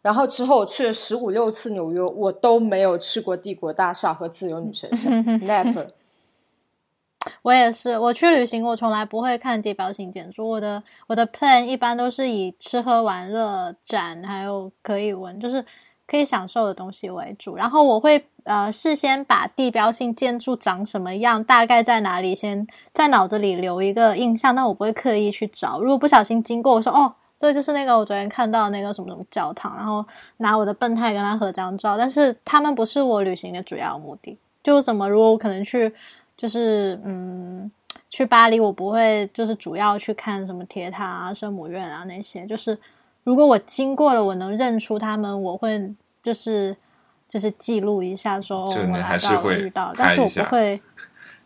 [0.00, 5.12] 然后之后我去了十五六次纽约，我都没有去过帝国大厦和自由女神像。
[5.40, 5.86] Never。
[7.42, 10.48] 我也是，我去旅行，我从来不会看地标性建筑。
[10.48, 15.62] 我的我的 plan 一般都是以吃喝玩乐、展还有可以闻，就是
[16.06, 17.56] 可以享受的东西为主。
[17.56, 24.56] 然后我会呃事先把地标性建筑长什么样，大概在哪里，先在脑子里留一个印象。
[24.56, 25.80] 但我不会刻意去找。
[25.80, 30.02] 如果不小心经过，我说哦，这，就是那个我昨天看到那个什么什么教堂，然后
[30.38, 34.38] 拿我的笨态跟他合张照，但是他们不是我旅行的主要目的。
[34.62, 35.90] 就怎么如果我可能去，
[36.40, 37.70] 就是嗯，
[38.08, 42.46] 去巴黎，我不会就是主要去看什么铁塔啊、圣母院啊那些。
[42.46, 42.78] 就是
[43.24, 46.74] 如果我经过了，我能认出他们，我会就是
[47.28, 50.80] 就是记录一下，说哦就你我还是会遇到，但是我不会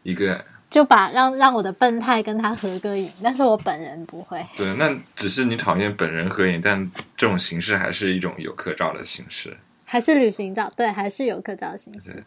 [0.05, 4.47] 一个就把让让我的笨态跟他合个影，但是我本人不会。
[4.55, 9.57] 对，那只是你讨厌本人合影，但这种形式还是一种游客照的形式。
[9.87, 12.23] 还是旅行照，对，还是游客照的形式对。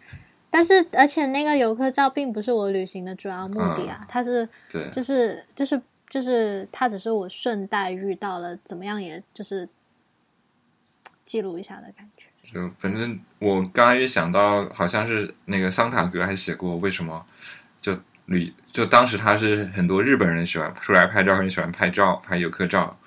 [0.49, 9.67] 但是，而且那个游客照并不是我旅行的主要目的啊，它是对，就是就是就是它只是我顺带遇到了，怎么样，也就是
[11.25, 12.25] 记录一下的感觉。
[12.41, 17.25] 就反正我刚刚也想到，好像是那个桑塔格还写过，为什么
[17.81, 22.97] 就旅就当时他是很多日本人喜欢出来拍照，很喜欢拍照拍游客照，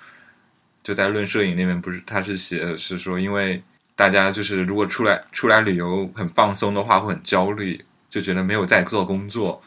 [0.83, 3.63] 就在论摄影那边不是他是写是说，因为
[4.01, 9.61] 大家就是如果出来出来旅游很放松的话，会很焦虑，就觉得没有在做工作，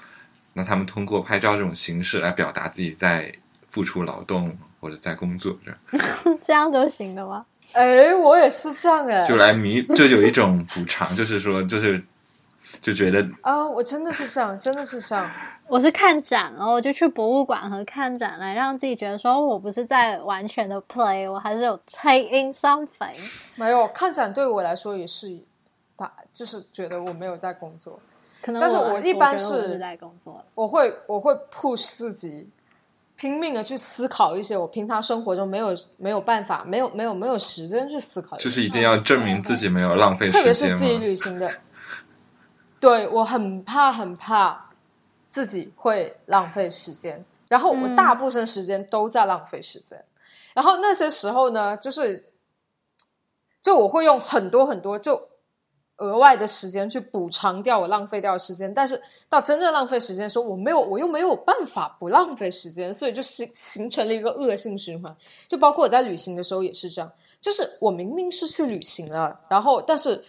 [0.54, 3.32] 那他们通过拍照这种形式来表达自己在
[3.70, 6.38] 付出劳动或者在工作这样。
[6.42, 7.46] 这样都行的吗？
[7.74, 12.02] 哎，我也是这样哎，就来弥，就有一种补偿，就是说，就是
[12.80, 15.30] 就觉得啊，我真的是这样，真的是这样。
[15.66, 23.14] 我是看展了，我就去博物馆和看展来让自己觉得说我不是在完全的 play，我还是有 take in something。
[23.56, 25.38] 没有看展对我来说也是
[25.96, 27.98] 打，就是觉得我没有在工作，
[28.42, 30.44] 可能但是我我一般是是在工作的。
[30.54, 32.50] 我会我会 push 自己，
[33.16, 40.98] 拼命的去思考一些我平常生活中没有没有办法、没有没有没有时间去思考就是一定要证明自己没有浪费特别是自己。
[40.98, 41.50] 旅行的。
[42.84, 44.70] 对我很怕很怕
[45.26, 50.04] 自己会浪费时间，然后我嗯大部分时间都在浪费时间。
[50.52, 52.22] 然后那些时候呢，就是
[53.62, 55.30] 就我会用很多很多就
[55.96, 65.16] 额外的时间去补偿掉我浪费掉的时间，但是到真正浪费时间的时候，我没有我又没有办法不浪费时间，所以就形形成了一个恶性循环。
[65.48, 70.22] 就包括我在旅行的时候也是这样，就是我明明是去旅行了，然后但是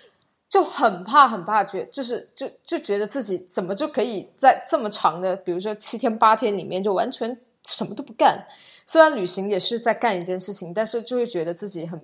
[0.47, 8.45] 就很怕很怕觉，就是就就觉得自己怎么就可以在这么长的，比如说七天八天里面就完全什么都不干。
[8.85, 11.99] 虽然旅行也是在干一件事情，但是就会觉得自己很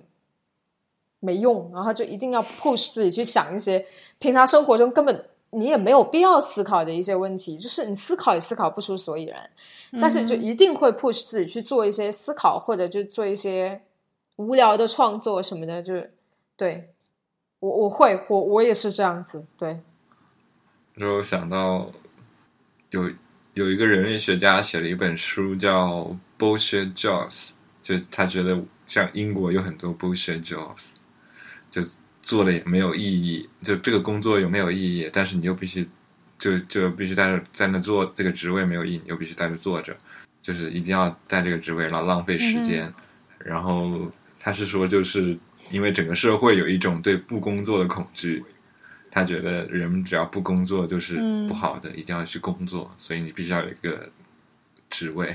[1.20, 3.86] 没用，然后就一定要 push 自己去想一些
[4.18, 9.48] 平常生活中根本你也没有必要思考的一些问题，就是你思考也思考不出所以然，
[10.00, 13.80] 但是就一定会 push 自己去做一些思考，或者就做一些
[14.36, 16.12] 无聊的创作什么的，就是
[16.56, 16.92] 对
[17.62, 19.80] 我我会我我也是这样子，对，
[20.94, 21.92] 然后想到
[22.90, 23.08] 有
[23.54, 25.88] 有一个人类学家写了一本书叫
[26.36, 27.30] 《Bullshit Jobs》，
[27.80, 30.90] 就他觉得像英国有很多 bullshit jobs，
[31.70, 31.80] 就
[32.20, 35.88] 做的也没有意义，就这个工作有没有意义，但是你又必须
[36.40, 39.96] 就就必须在那在那做这个职位没有意义，你又必须在那坐着，
[40.40, 42.92] 就是一定要在这个职位，然后浪费时间。
[43.38, 45.38] 然后他是说，就是
[45.72, 48.44] 因为整个社会有一种对不工作的恐惧，
[49.10, 54.08] 他觉得人们只要不工作就是不好的，一定要去工作，所以你必须要有一个
[54.88, 55.34] 职位，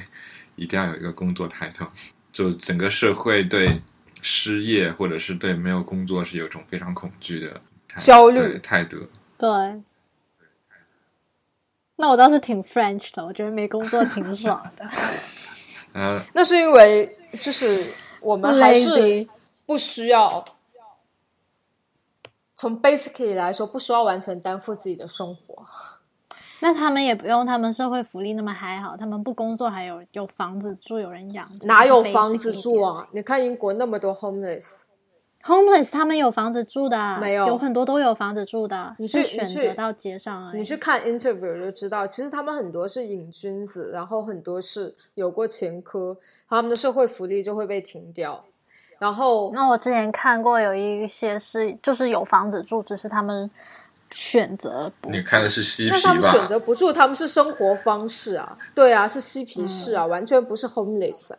[0.56, 1.86] 一定要有一个工作抬头。
[2.32, 3.82] 就整个社会对
[4.22, 7.60] 失业或者是对没有工作是有一种非常恐惧的
[7.98, 8.98] 焦虑对态度。
[9.40, 9.48] 对，
[11.96, 14.88] 那我倒是挺 French 的，我觉得没工作挺爽的。
[15.94, 19.26] 呃，那是因为就是我们还是
[19.68, 20.44] 不需要。
[22.56, 25.64] 从 basically 来说，不需要完全担负自己的生活。
[26.60, 33.08] 那他们也不用，他们社会福利那么还好，他们不工作还有有房子住，有人养，哪有房子住啊？
[33.12, 40.58] 你看英国那么多 homeless，？Homeless 他们有房子住的啊，没有有很多都有房子住的，你去是选择到街上而已。
[40.58, 46.18] 你去看 interview 就知道，其实他们很多是瘾君子，然后很多是有过前科，
[46.50, 48.44] 他们的社会福利就会被停掉。
[49.00, 53.50] 然后那我之前看过有一些是就是有房子住，只是他们
[54.10, 56.48] 选择不你看的是嬉皮那他们选？
[56.48, 61.38] 择不住，他们是生活方式啊，对啊，是嬉皮士啊，完全不是 homeless 啊，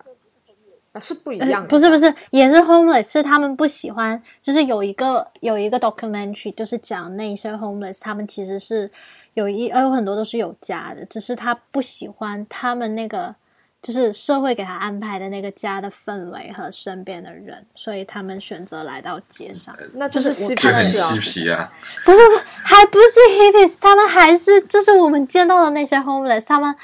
[0.92, 1.56] 啊是不一样的。
[1.56, 8.90] 呃不是不是，也是 homeless，是他们不喜欢，就是有一个有一个 documentary，就是讲那些 homeless，他们其实是
[9.34, 13.34] 有一呃有很多都是有家的，只是他不喜欢他们那个
[13.80, 19.74] 就是社会给他安排的那个家的氛围和身边的人，所以他们选择来到街上。
[19.94, 21.18] 那就是嬉皮嬉。
[21.20, 21.72] 皮啊！
[22.04, 26.74] 不不不，还不是 hippies，他们还是就是我们见到的那些 homeless，他们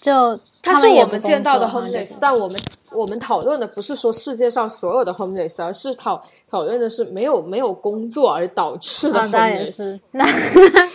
[0.00, 2.60] 就他是我们见到的 homeless，但我们
[2.92, 10.24] 我们讨论的不是说世界上所有的 homeless，而是讨讨论的是没有没有工作而导致的啊，那也 homeless，是， 那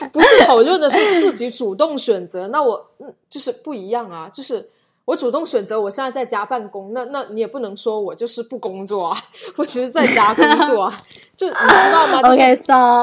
[0.08, 2.48] 不是讨论的是自己主动选择。
[2.48, 4.70] 那我嗯，就是不一样啊，就是
[5.06, 9.18] 我主动选择我现在在家办公，那那你也不能说我就是不工作啊，
[9.58, 11.02] 我只是在家工作啊，
[11.36, 12.20] 就你知道吗？
[12.32, 12.56] OK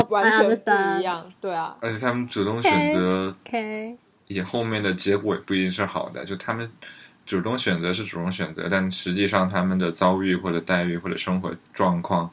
[0.09, 3.97] 完全不一样，对啊，而且他们主动选择 OK，
[4.29, 6.71] 也后面的结果也不一定是好的，就他们
[7.27, 12.31] 主动选择是主动选择，但实际上他们的遭遇或者待遇或者生活状况，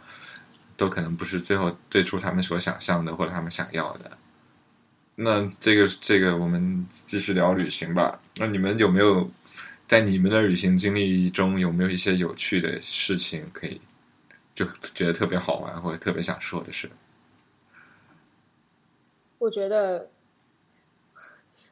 [0.78, 4.12] 都可能不是最后最初他们所想象的或者他们想要的。
[5.16, 8.20] 那这个这个，我们继续聊旅行吧。
[8.38, 9.28] 那你们有没有
[9.88, 13.80] 在你们的旅行经历中有没有一些有趣的事情可以
[14.54, 16.90] 就觉得特别好玩或者特别想说的事？
[19.38, 20.10] 我觉得，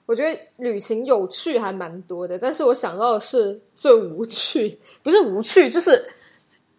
[0.06, 6.08] 我觉得旅行有趣还蛮多的，但是我想到的是最无趣，不是无趣，就是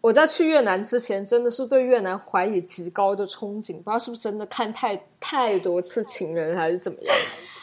[0.00, 7.14] 我在去越南之前，真的是对越南怀以极高的憧憬，不知道是不是真的看太太多次情人还是怎么样。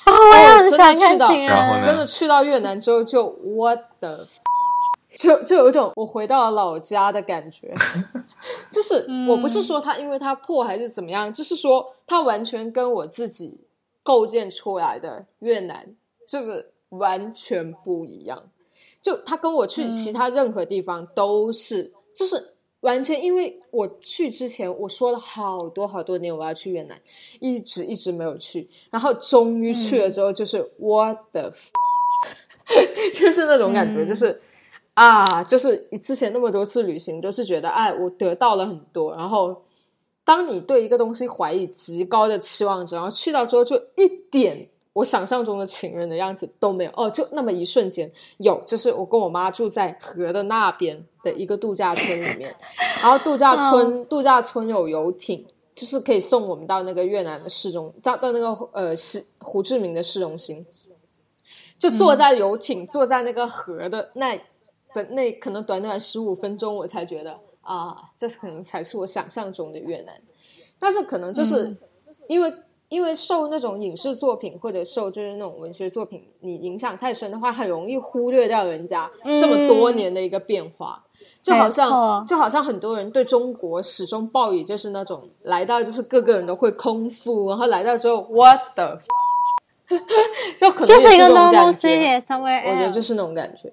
[0.07, 4.27] 哦，我也很真喜欢看的去到情人然后，真的去到越南之后就，what the，
[5.15, 7.73] 就就有一种我回到了老家的感觉。
[8.69, 13.61] 就是我不是说它因为它破还是怎么样，就是说它完全跟我自己
[14.03, 15.95] 构建出来的越南
[16.27, 18.43] 就是完全不一样。
[19.01, 22.52] 就它跟我去其他任何地方都是，就是
[22.83, 26.97] 完全因为我去之前我说了好多好多年我要去越南，
[27.39, 31.71] 一直一直没有去，然后终于去了之后，就是、what the，f-
[33.13, 34.05] 就是那种感觉，嗯。
[34.05, 34.41] 就是
[34.93, 39.63] 啊，就是之前那么多次旅行，都是觉得哎，我得到了很多，然后
[40.25, 44.67] 当你对一个东西怀以极高的期望值，然后去到之后就一点。
[44.93, 46.91] 我想象中的情人的样子都没有。
[46.95, 52.55] 哦，就那么一瞬间有，就是我跟我妈住在河的那边的一个度假村里面，
[53.01, 60.63] 然后度假村、度假村有游艇，就是可以送我们到那个越南的市中，到到那个呃市胡志明的市中心，
[61.79, 64.37] 就坐在游艇，坐在那个河的那
[64.93, 70.21] 的那可能短短十五分钟，我才觉得啊，这可能才是我想象中的越南，
[70.77, 71.75] 但是可能就是
[72.27, 72.53] 因为。
[72.93, 79.09] 因为受那种影视作品或者受就是那种文学作品你影响太深的话，很容易忽略掉人家
[79.41, 81.03] 这么多年的一个变化。
[81.41, 89.05] 就好像就好像很多人对中国始终抱以就是那种来到就是个个人都会空腹，然后来到之后 what the，f-
[90.59, 93.71] 就可能就是一个 normal city somewhere 我觉得就是那种感觉。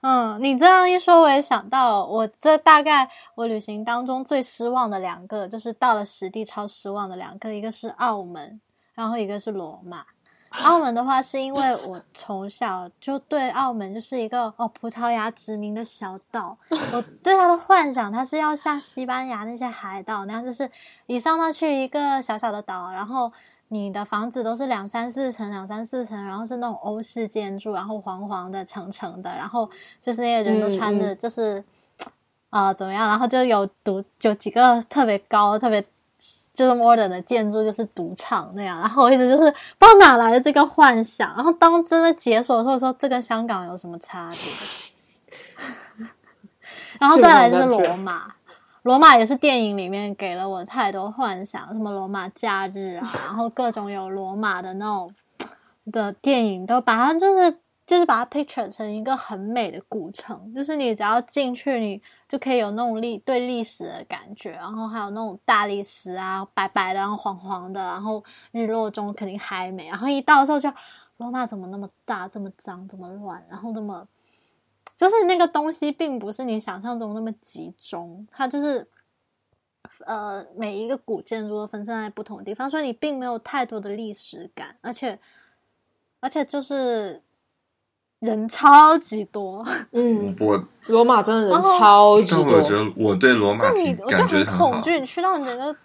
[0.00, 8.60] 嗯，你这样一说，我也想到，我这大概我旅行当中最失望的两个，就是到了实地超失望的两个，一个是澳门，
[8.94, 10.04] 然后一个是罗马。
[10.50, 16.56] 澳门的话，是因为我从小就对澳门就是一个哦葡萄牙殖民的小岛，
[16.92, 20.70] 我对它的幻想，它是要像西班牙那些海岛那样，就是
[21.06, 23.30] 一上到去一个小小的岛，然后
[23.70, 29.68] 你的房子都是两三四层、两三四层，然后是那种欧式建筑，然后黄黄的、橙橙的，然后
[30.00, 31.62] 就是那些人都穿的，就是
[32.48, 35.84] 啊、呃怎么样，然后就有独，有几个特别高、特别
[36.54, 38.80] 就是 modern 的建筑，就是赌场那样。
[38.80, 46.06] 然后我一直就是不知道哪来的这个幻想，然后当真的解锁的时候，说这跟香港有什么差别？
[46.98, 48.32] 然后再来就是罗马。
[48.88, 55.14] 罗马也是电影里面给了我太多幻想，什么罗马假日啊，然后各种有罗马的那种
[55.92, 70.72] 的电影，都把它就是就是把它 picture 成一个很美的古城，就是你只要进去，你就可以有那种历对历史的感觉，然后还有那种大理石啊，白白的，然后黄黄的，然后日落中肯定还美，然后一到的时候就
[71.18, 74.08] 罗马怎么那么大，这么脏，这么乱，然后那么。
[74.98, 78.84] 就是那个东西并不是你想象中那么集中，它就是
[80.04, 85.16] 呃每一个古建筑都分散在不同的地方，所以你并没有太多的历史感，而且
[86.18, 87.22] 而且就是
[88.18, 94.16] 人超级多， 嗯，我罗马真的人超级多但我觉，得我对罗马就你我就。
[94.18, 95.76] 很恐惧，你去到你整个。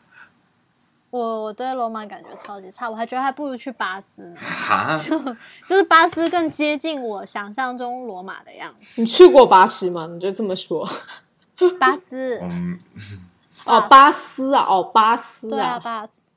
[1.13, 4.97] 我我对罗马感觉超级差，我还觉得还不如去巴斯呢，哈，
[5.67, 8.99] 就是巴斯更接近我想象中罗马的样子。
[8.99, 10.07] 你去过巴西吗？
[10.07, 10.89] 你就这么说
[11.79, 12.79] 巴斯， 嗯，
[13.63, 16.31] 哦，巴斯啊，哦，巴斯对啊，巴斯，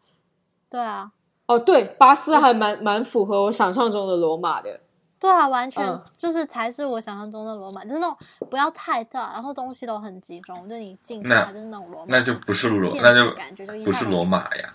[0.68, 1.10] 对啊，
[1.46, 4.80] 哦，对，巴斯还蛮蛮符合我想象中的罗马的。
[5.18, 8.16] 对啊，完全嗯就是才是我想象中的罗马，就是那种
[8.50, 14.74] 不要太大，然后东西都很集中，就你进它就是那种罗马，那就不是罗，建那就感觉就不是罗马呀。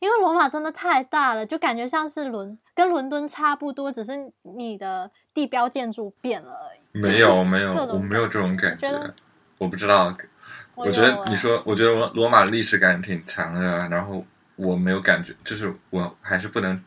[0.00, 6.80] 因为罗马真的太大了，就感觉像是伦跟伦敦差不多，只是你的地标建筑变了而已。
[6.92, 9.14] 没有 没有，我没有这种感觉觉，
[9.58, 10.12] 我不知道。
[10.74, 14.24] 我觉得你欸说，我觉得罗罗马历史感挺强的，然后
[14.56, 16.82] 我没有感觉，就是我还是不能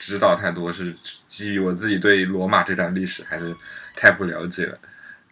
[0.00, 0.96] 知道太多，是
[1.28, 3.54] 基于我自己对罗马这段历史还是
[3.94, 4.78] 太不了解了。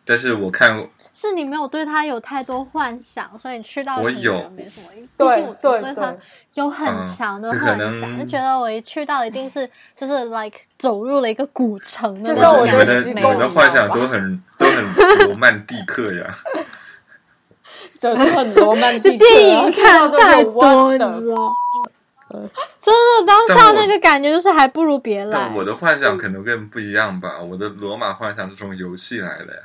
[0.04, 4.88] 但是我看过，是你没有对他有太多幻想，所以你去到我有没什么。
[5.16, 6.18] 对毕竟我对对它对
[6.54, 16.26] 有很嗯强的幻想，能就觉得我一去到一定是就是 like 走入了一个古城的就那种感像我你们的你们的幻想都很都很罗曼蒂克呀。
[18.00, 21.52] 就是很罗曼蒂克， 电影看太多，多，你知道？
[22.80, 25.54] 真的，当下那个感觉就是还不如别来但。
[25.54, 29.62] 我的幻想可能跟不一样吧，我的罗马幻想是从游戏来的。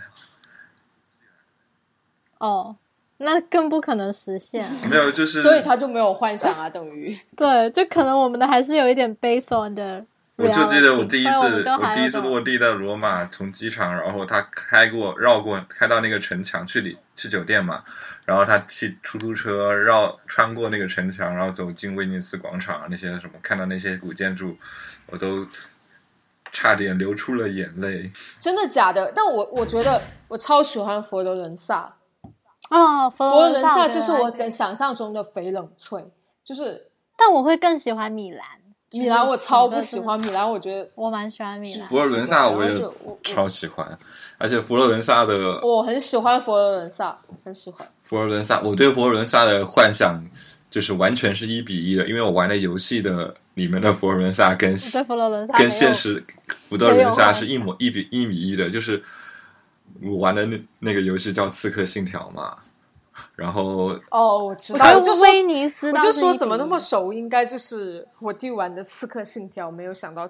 [2.37, 2.75] 哦，
[3.17, 4.69] 那更不可能实现。
[4.89, 10.05] 没有，就是所以他就没有幻想啊，等于 对，就可能我们的还是有一点 based on 的。
[10.35, 17.83] 我就记得我第一次，我第一次落地到罗马，从机场，然后他开过绕过开到那个城墙去里去酒店嘛，
[18.25, 24.57] 然后他骑出租车绕穿过那个城墙，然后走进威尼斯广场那些什么，看到那些古建筑，
[25.05, 25.45] 我都
[26.51, 28.11] 差点流出了眼泪。
[28.39, 29.13] 真的假的？
[29.15, 31.97] 但我我觉得我超喜欢佛罗伦萨，
[32.71, 36.03] 哦，佛佛罗伦萨萨就是我给，跟想象中的翡冷翠，
[36.43, 38.62] 就是但我会更喜欢米兰。
[38.93, 41.87] 米兰我超不喜欢米兰，我觉得我蛮喜欢米兰。
[41.87, 42.89] 佛罗伦萨我也
[43.23, 43.97] 超喜欢，
[44.37, 47.87] 而且佛罗伦萨的我很喜欢佛罗伦萨，很喜欢。
[48.03, 50.23] 佛罗伦萨，我对佛罗伦萨的幻想
[50.69, 56.23] 就是完全是一比一的，因为我玩的游戏的里面的佛罗伦萨跟佛罗伦萨跟现实
[56.69, 59.01] 佛罗伦萨是一模一比一比一的，就是
[60.01, 62.57] 我玩的那那个游戏叫《刺客信条》嘛，
[63.35, 70.29] 然后哦，我知道，我就说威尼斯我就说怎么那么熟，应该就是我弟玩的《刺客信条》，没有想到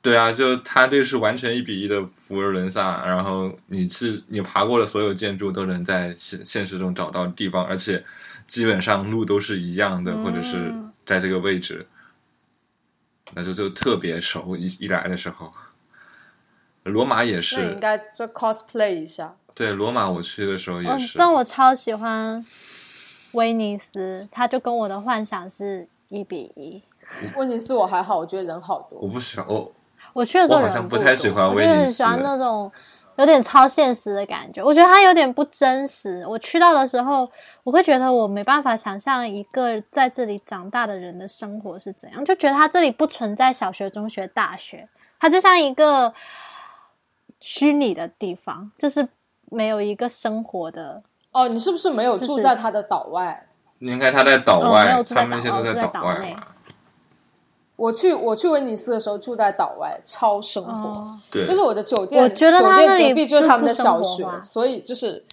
[0.00, 8.02] 对啊，就他这是完全一比一的佛罗伦萨，然后你是你爬过的所有建筑都能在现现实中找到地方，而且
[8.46, 11.86] 基本上路都是一样的，或者是嗯在这个位置，
[13.34, 14.56] 那就就特别熟。
[14.56, 15.50] 一一来的时候，
[16.84, 19.36] 罗马也是应，该就 cosplay 一下。
[19.54, 22.44] 对罗马我去的时候也嗯是，，但我超喜欢
[23.32, 26.82] 威尼斯，它就跟我的幻想是一比一。
[27.36, 28.98] 威尼斯我还好，我觉得人好多。
[29.00, 29.70] 我不喜欢我
[30.14, 32.70] 我去的时候我好人像不太喜欢威尼斯就很喜欢那种
[33.16, 34.62] 有点超现实的感觉。
[34.64, 36.24] 我觉得它有点不真实。
[36.26, 37.30] 我去到的时候，
[37.62, 44.88] 我会觉得我没办法想象一个在这里长大的人的生活是怎样，就觉得它这里不存在小学、中学、大学，
[45.20, 46.14] 它就像一个
[47.40, 49.06] 虚拟的地方，就是
[49.52, 51.02] 没有一个生活的。
[51.32, 53.46] 哦，你是不是没有住在他的岛外？
[53.80, 56.42] 应该他在岛哦外，他们那些都在岛外嘛。
[57.74, 60.70] 我去我去威尼斯的时候住在岛外，超生活。
[60.70, 65.24] 哦，对，就是我的酒店，我觉得酒他那里店隔壁就是他们的小学所以就是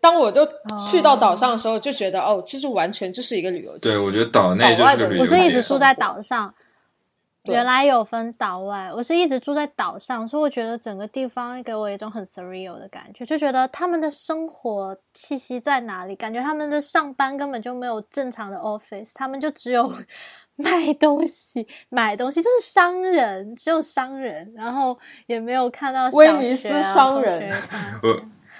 [0.00, 0.46] 当我就
[0.78, 3.90] 去到岛上的时候，就觉得哦，这就完全就是一个旅游景。
[3.90, 6.62] 对，我觉得岛内就是个旅游我是一直住在岛上，对
[7.46, 16.14] 原来有分岛外，我是一直住在岛上，所以我觉得整个地方给我一种很 surreal 的感觉，就觉得他们的生活气息在哪里？
[16.16, 19.92] 感觉他们的上班根本就没有正常的 office，他们就只有
[20.56, 27.52] 卖东西、买东西，就是商人，只有商人，然后也没有看到小威尼斯商人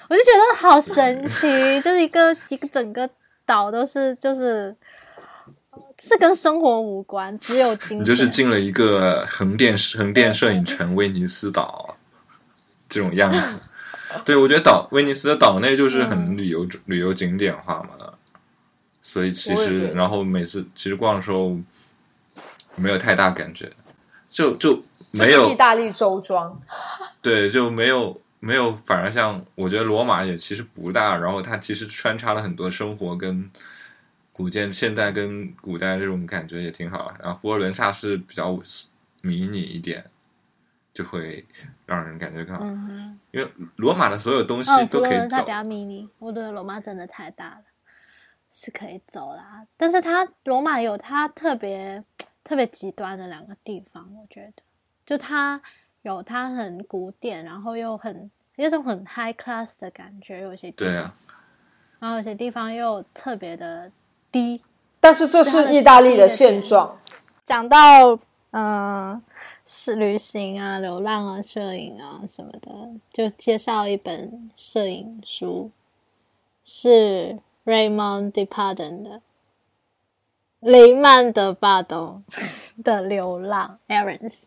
[0.09, 1.47] 我就觉得好神奇，
[1.81, 3.09] 就是一个一个整个
[3.45, 4.75] 岛都是就是。
[5.97, 7.99] 就是跟生活无关，只有 金钱。
[7.99, 11.97] 你就是进了一个横店横店摄影城威尼斯岛
[12.87, 13.59] 这种样子。
[14.23, 18.13] 对，我觉得岛威尼斯的岛内就是很嗯旅游、旅游景点化嘛，
[19.01, 21.57] 所以其实然后每次其实逛的时候
[22.75, 23.69] 没有太大感觉，
[24.29, 26.57] 就就就是没有意大利周庄，
[27.21, 33.49] 对，就没有没有，反而像我觉得罗马也其实不大，然后它其实穿插了很多生活跟
[34.37, 37.11] 古建现代跟古代这种感觉也挺好。
[37.19, 38.57] 然后佛罗伦萨是比较
[39.23, 40.05] 迷你一点，
[40.93, 41.43] 就会
[41.87, 42.63] 让人感觉更好。
[42.67, 47.63] 嗯，因为罗马的所有东西都可以走罗伦萨比，较迷你，我觉得罗马真的太大了，
[48.51, 49.65] 是可以走啦。
[49.75, 52.03] 但是它罗马有它特别
[52.43, 54.61] 特别极端的两个地方，我觉得，
[55.03, 55.59] 就它
[56.03, 61.13] 有它很古典，然后又很有种很 high class 的感觉，有些地方，对啊，
[61.99, 63.91] 然后有些地方又特别的
[64.31, 64.61] 低，
[64.99, 66.97] 但是这是意大利的现状。
[67.45, 68.15] 讲到
[68.51, 69.21] 嗯、呃
[69.65, 72.71] 是旅行啊、流浪啊、摄影啊什么的，
[73.11, 75.71] 就介绍一本摄影书，
[76.63, 79.21] 是 Raymond Depardon 的，
[80.61, 82.23] 雷曼德巴东
[82.81, 84.43] 的流浪 Errands，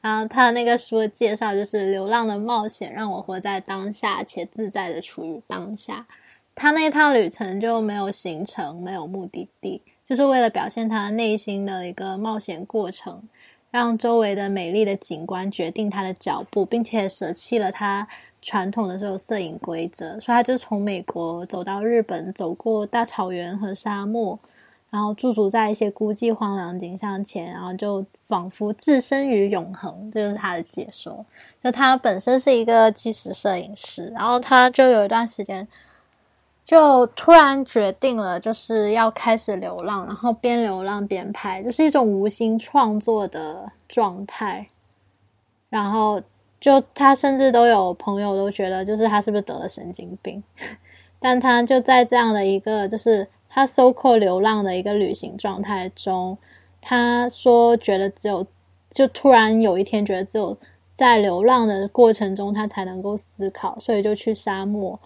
[0.00, 6.06] 然后他那个书的介绍就是流浪的冒险让我活在当下且自在的处于当下。
[6.54, 13.22] 他那趟旅程就没有行程，没有目的地，就是为了表现他内心的一个冒险过程，
[13.70, 18.06] 让周围的美丽的景观决定他的脚步，并且舍弃了他
[18.42, 20.12] 传统的这种摄影规则。
[20.20, 24.38] 所以他就从美国走到日本，走过大草原和沙漠。
[24.90, 31.24] 然后驻足在一些孤寂荒凉景象前，然后就仿佛置身于永恒，这就是他的解说。
[31.62, 35.68] 就他本身是一个纪实摄影师，然后他就有一段时间，
[36.70, 44.68] 就突然决定了，就是要开始流浪，然后边流浪边拍，就是一种无心创作的状态。
[45.68, 46.22] 然后
[46.60, 50.40] 就他甚至都有朋友都觉得，就是他是不是得了神经病？
[51.18, 53.26] 但他就在这样的一个就是。
[53.52, 56.38] 他搜扣流浪的一个旅行状态中，
[56.80, 58.46] 他说觉得只有
[58.92, 60.56] 就突然有一天觉得只有
[60.92, 64.96] 在流浪的过程中，他才能够思考，所以就去沙漠，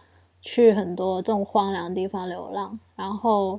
[0.44, 3.58] 去很多这种荒凉的地方流浪，然后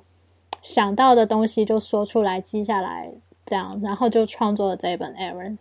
[0.61, 3.11] 想到的东西就说出来，记下来，
[3.43, 5.57] 这样，然后就创作了这一本《Errands》。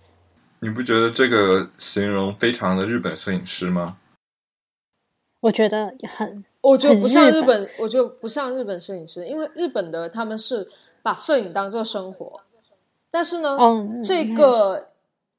[0.60, 3.96] 你不觉得这个形容非常的日本摄影师吗？
[5.40, 6.44] 我觉得很。
[6.60, 10.68] 我觉得不像日本，我觉得不像日本摄影师，因为日本的他们是
[11.02, 12.40] 把摄影当做生活，
[13.10, 13.58] 但是呢，
[14.02, 14.88] 这个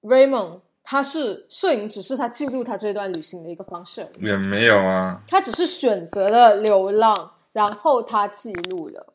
[0.01, 9.07] Raymond 他是摄影，只是他记录他这段旅行的一个方式，也没有啊，他只是选择了流浪，然后他记录了，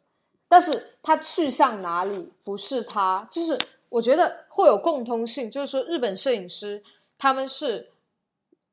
[0.49, 3.57] 但是他去向哪里不是他，就是
[3.89, 6.83] 我觉得会有共通性，就是说日本摄影师
[7.17, 7.89] 他们是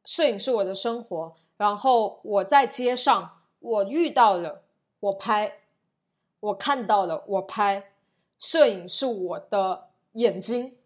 [0.04, 1.36] 摄影是我的生活。
[1.58, 4.62] 然后我在街上，我遇到了，
[5.00, 5.52] 我拍，
[6.40, 7.92] 我看到了，我拍。
[8.38, 10.77] 摄影是我的眼睛，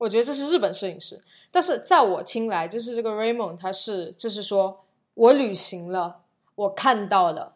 [0.00, 1.22] 我觉得这是日本摄影师。
[1.52, 4.80] 但是在我听来，就是这个 Raymond，他是就是说
[5.14, 6.22] 我旅行了，
[6.56, 7.52] 我看到了，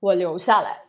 [0.00, 0.82] 我留下来。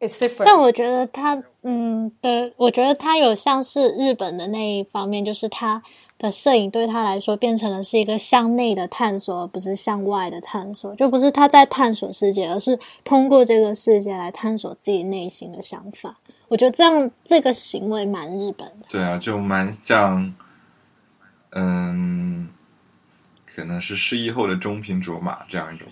[0.00, 0.44] It's different。
[0.46, 5.82] 但我觉得他，嗯，对，我觉得他有像是日本的那一方面，就是他。
[6.20, 10.94] 的摄影对他来说变成了是一个向内的探索，而不是向外的探索。
[10.94, 16.18] 就不是他在探索世界，而是通过这个世界来探索自己内心的想法。
[16.50, 18.86] 我觉得这样这个行为蛮日本的。
[18.88, 20.34] 对啊，就蛮像，
[21.50, 22.48] 嗯，
[23.46, 25.86] 可能是失忆后的中平卓玛这样一种。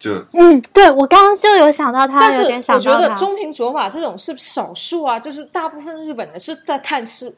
[0.00, 2.30] 就嗯，对我刚刚就有想到他，但
[2.62, 7.32] 是我觉得中平卓玛这种是少数啊，就是大部分日本的是在探视。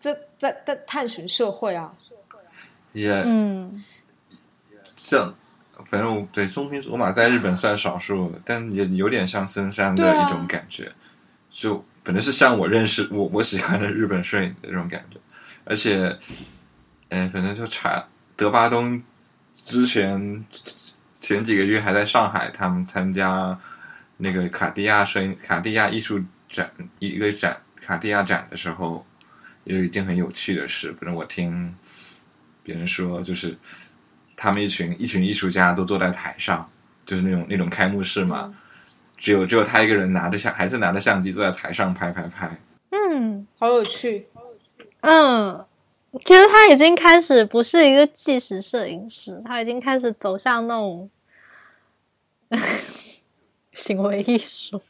[0.00, 1.92] 这在在探寻社会啊，
[2.92, 3.84] 也嗯，
[4.96, 5.32] 像
[5.88, 10.90] 反正我对松平卓玛在日本算少数，但也有点像森山的一种感觉，
[11.52, 15.18] 就可能是像我认识我我喜欢的日本摄影的这种感觉，
[15.64, 16.18] 而且，
[17.10, 19.02] 哎，反正就查德巴东
[19.54, 20.44] 之前
[21.20, 23.58] 前几个月还在上海，他们参加
[24.16, 29.06] 那个卡地亚摄影卡地亚艺术展一个展卡地亚展的时候。
[29.64, 31.72] 有一件很有趣的事，反正我听
[32.64, 33.56] 别人说，就是
[34.34, 36.68] 他们一群一群艺术家都坐在台上，
[37.06, 38.52] 就是那种那种开幕式嘛，
[39.22, 42.58] 只有只有他一个人拿着相，还是拿着相机坐在台上拍拍拍。
[42.90, 44.26] 嗯，好有趣。
[45.02, 45.64] 嗯，
[46.24, 51.08] 觉得他已经开始不是一个纪实摄影师，他已经开始走向那种
[53.72, 54.82] 行为艺术。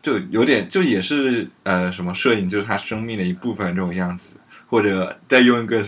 [0.00, 4.32] 就有点，就也是呃，什么摄影就是他生命的一部分这种样子，
[4.66, 5.84] 或者再用一个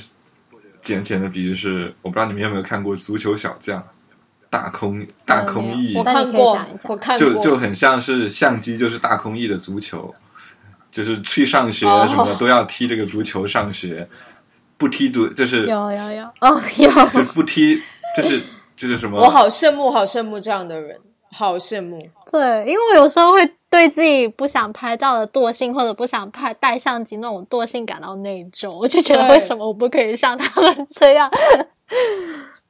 [0.82, 3.80] 简浅的比喻是，我不知道你们有没有看过《足球小将》，
[4.50, 10.14] 大空大空翼，我看过，我看过，就就很像是相机就是大空翼的足球，
[10.90, 14.08] 就是去上学什么都要踢这个足球上学，
[14.76, 16.24] 不踢足就是有有有。
[16.40, 17.80] 哦有，就不踢
[18.16, 18.42] 就是
[18.76, 20.98] 就是什么，我好羡慕好羡慕这样的人。
[21.30, 21.98] 好羡慕，
[22.32, 28.72] 对，因为我有时候会对自己不想拍照的惰性，或者不想拍带相机那种惰性感到内疚。
[28.72, 31.30] 我就觉得为什么我不可以像他们这样？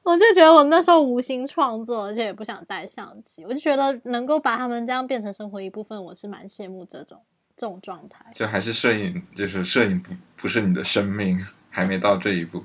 [0.08, 3.44] 我就觉得我那时候无心创作，而且也不想带相机。
[3.44, 7.20] 我就觉得能够把他们这样变成生活一部分，我是蛮羡慕这种
[7.54, 8.24] 这种状态。
[8.34, 11.38] 就还是摄影，就是摄影不不是你的生命，
[11.68, 12.64] 还没到这一步。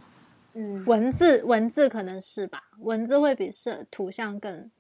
[0.53, 4.71] 嗯，文字文字可能是吧，文字会比摄图像更。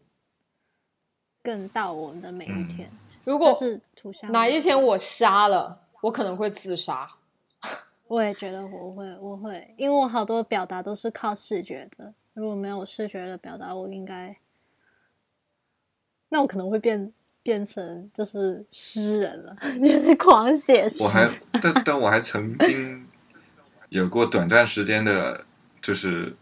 [1.45, 2.89] 更到我们的每一天。
[3.25, 7.05] 如果是图像，哪一天我瞎了，我可能会自杀。
[8.07, 12.13] 我也觉得我会，我会，因为我好多表达都是靠视觉的。
[12.33, 14.35] 如果没有视觉的表达，我应该
[16.29, 17.13] 那我可能会变
[17.43, 21.03] 变成就是诗人了， 就是狂写诗。
[21.03, 21.27] 我还
[21.61, 23.07] 但但我还曾经
[23.89, 25.45] 有过短暂时间的，
[25.79, 26.35] 就是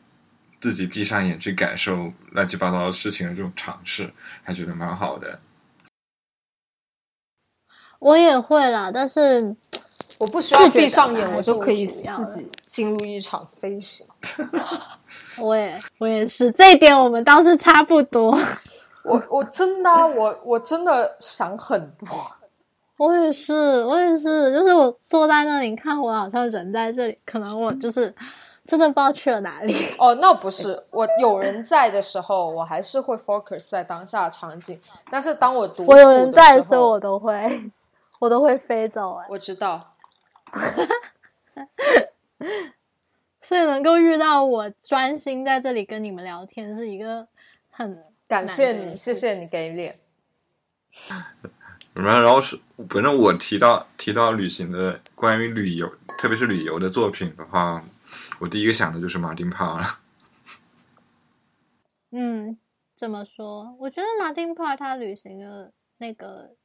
[0.62, 4.14] 自己闭上眼去感受乱七八糟的事情的这种尝试，
[4.44, 5.42] 还觉得蛮好的。
[8.00, 9.56] 我也会啦，但是
[10.22, 12.00] 我不需要闭上眼，我我就可以自
[12.36, 14.06] 己进入一场飞行。
[15.42, 18.38] 我也 我也是这一点，我们倒是差不多。
[19.04, 22.08] 我我真的啊、我我真的想很多。
[22.98, 28.14] 我也是，我也是，就是我坐在那里，你看我好像人在这里，可能我就是
[28.68, 29.76] 真的不知道去了哪里。
[29.98, 34.80] 哦，那不是我有人在的时候，我还是会 focus 在当下的场景。
[35.10, 37.72] 但是当我独我有人在的时候，我都会，
[38.20, 39.82] 我都会飞走哎、我知道。
[43.42, 47.28] 所以能够遇到我专心在这里跟你们聊天，是一个
[47.70, 49.94] 很感谢你，谢谢你给脸。
[51.94, 52.58] 然后，然后是
[52.90, 57.84] 反正我提到提到旅行的关于旅游，特别是旅游的作品的话，
[58.40, 59.84] 我第一个想的就是马丁帕了。
[62.12, 62.58] 嗯，
[62.96, 63.76] 怎么说？
[63.80, 66.56] 我觉得马丁帕他旅行的那个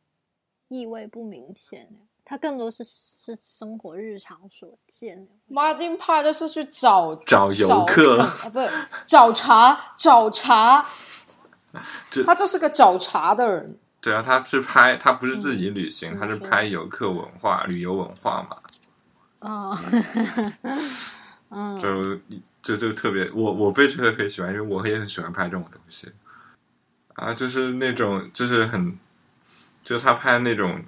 [0.69, 1.89] 意味不明显，
[2.29, 5.29] 他更多是是生活日常所见。
[5.49, 8.69] Martin Parr 就是去找找游客啊，不是
[9.07, 10.85] 找茬找茬，
[12.27, 13.79] 他就是个找茬的人。
[14.01, 18.57] 对啊，他是拍，他不是自己旅行，嗯他是拍游客文化、旅游文化嘛，
[19.49, 19.79] 哦，
[21.51, 22.17] 嗯， 就
[22.61, 26.11] 就就特别，我我被这个很喜欢，因为我也很喜欢拍这种东西。
[27.15, 28.99] 啊，就是那种就是很，
[29.85, 30.85] 就是他拍那种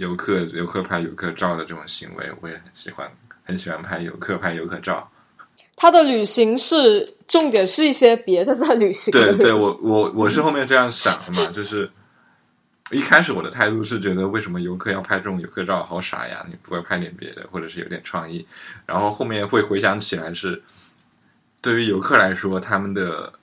[0.00, 3.06] 游客游客拍游客照的这种行为，我也很喜欢，
[3.44, 5.06] 很喜欢拍游客拍游客照。
[5.76, 9.12] 他的旅行是重点是一些别的在旅行。
[9.12, 11.90] 对对，我我我是后面这样想的嘛，就是
[12.90, 16.46] 一开始我的态度是觉得为什么游客要拍这种游客照，好傻呀！
[16.48, 18.46] 你不会拍点别的，或者是有点创意。
[18.86, 20.62] 然后后面会回想起来是，
[21.60, 23.34] 对于游客来说，他们的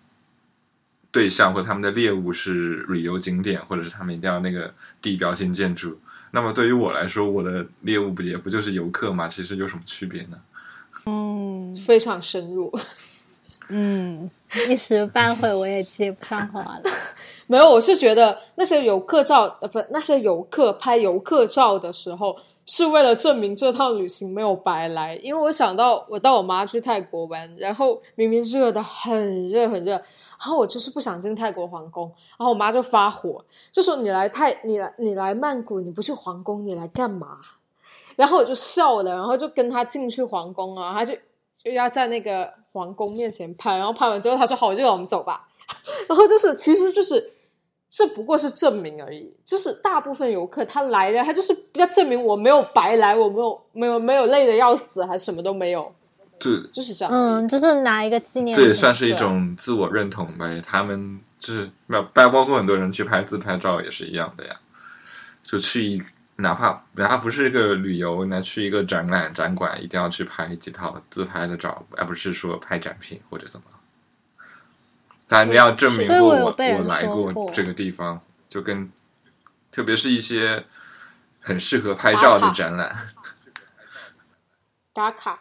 [1.12, 5.99] 对象或他们的猎物是旅游景点，或者是他们一定要那个地标性建筑。
[6.38, 9.27] 那么对于我来说，我的猎物不也不就是游客吗？
[9.27, 10.38] 其实有什么区别呢？
[11.07, 12.71] 嗯非常深入。
[13.69, 14.29] 嗯，
[14.69, 16.83] 一时半会我也接不上话了。
[17.47, 25.15] 没有，我是觉得那些游客照，呃，不，那些游客拍游客照的时候，是为了证明这趟旅行没有白来。
[25.23, 29.99] 因为我想到我带我妈去泰国玩，然后明明热的很热很热，
[30.39, 37.38] 然后我就是不想进泰国皇宫，然后我妈就发火，就说你来泰，你来你来曼谷，你不去皇宫，你来干嘛？
[38.15, 41.15] 然后我就笑了，然后就跟她进去皇宫啊，她就
[41.63, 45.47] 就要在那个皇宫面前拍，然后拍完之后，她说好热，我们走吧。
[46.07, 47.33] 然后就是，其实就是，
[47.89, 49.35] 这不过是证明而已。
[49.43, 55.91] 就是大部分游客他来的，他就是要证明我没有白来，我没有没有没有累的要死，还什么都没有，
[56.39, 57.13] 这就是这样。
[57.13, 58.63] 嗯，就是拿一个纪念品。
[58.63, 60.61] 这也算是一种自我认同呗。
[60.61, 64.55] 他们就是那包包括很多人去拍自拍照也是一样的呀，
[65.43, 66.01] 就去一
[66.38, 73.65] 哪怕哪怕不是一个旅游，那去一个展览展馆，一定要去拍几套自拍的照，而不是说拍展品或者怎么。
[75.27, 78.89] 但你要证明过我我来过过这个地方，就跟
[79.71, 80.63] 特别是一些
[81.41, 83.09] 很适合拍照的展览，
[84.93, 85.38] 打卡，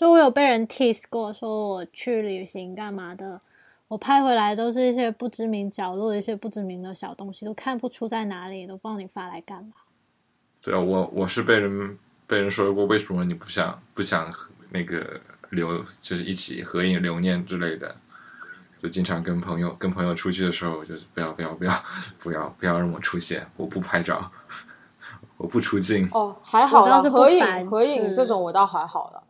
[0.00, 3.38] 所以我有被人 tease 过，说我去旅行干嘛的，
[3.86, 9.72] 我拍回来都是一些不知名角落的一些不知名的小东西，都看不出在哪里，都不知道你发来干嘛。
[10.64, 14.32] 对啊，我我是被人被人说过，为什么你不想不想
[14.70, 15.20] 那个
[15.50, 17.94] 留，就是一起合影留念之类的，
[18.78, 21.84] 就经常跟朋友跟朋友出去的时候，就是不要不要不要
[22.18, 24.32] 不要不要让我出现，我不拍照，
[25.36, 26.08] 我不出镜。
[26.12, 29.24] 哦，还好啦，合影合影这种我倒还好了。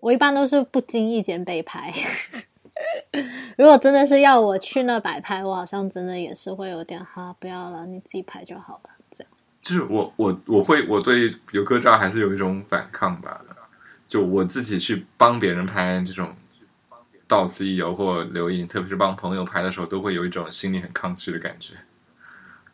[0.00, 1.92] 我一般都是不经意间被拍。
[3.58, 8.90] 如果真的是要我去那摆拍，我好像真的也是会有点哈，不要了，你自己拍就好了。
[9.10, 9.30] 这样，
[9.60, 13.42] 就是我我我会我对游客照还是有一种反抗吧，
[14.08, 16.34] 就我自己去帮别人拍这种
[17.28, 21.74] 到此一游或留影，特别是帮朋友拍的时候，都会有一种心里很抗拒的感觉，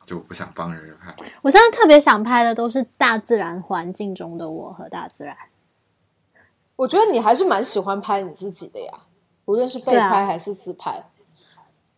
[0.04, 1.12] 就我不想帮人家拍。
[1.42, 5.36] 我现在特别想拍的都是大自然环境中的我和大自然。
[6.76, 8.92] 我觉得你还是蛮喜欢拍你自己的呀，
[9.46, 11.04] 无论是被拍还是自拍。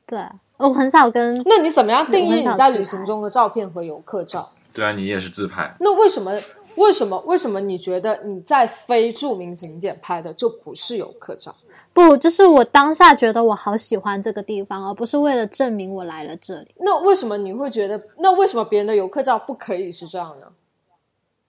[0.06, 0.24] 对，
[0.56, 4.50] 我很少跟那你怎么样定义你在旅行中的照片和游客照？
[4.72, 5.74] 对啊，你也是自拍。
[5.80, 6.32] 那为什么？
[6.76, 7.18] 为什么？
[7.26, 11.52] 为什么你觉得你在非著名景点拍的就不是游客照？
[11.92, 16.72] 不，就是我当下觉得我好喜欢这个地方，而不是为了证明我来了这里。
[16.76, 18.00] 那为什么你会觉得？
[18.18, 20.46] 那为什么别人的游客照不可以是这样呢？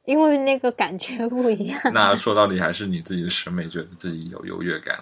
[0.09, 1.79] 因为那个感觉不一样。
[1.93, 4.95] 那说到底还是你自己的审美，觉得自己有优越感。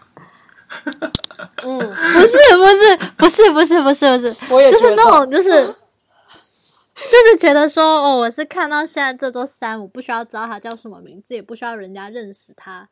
[1.63, 12.89] 嗯， 不是，不是，不是，不是，不是，不是，我也就是那种，就是就是觉得说，哦，我是看到现在这座山，我不需要知道它叫什么名字，也不需要人家认识它，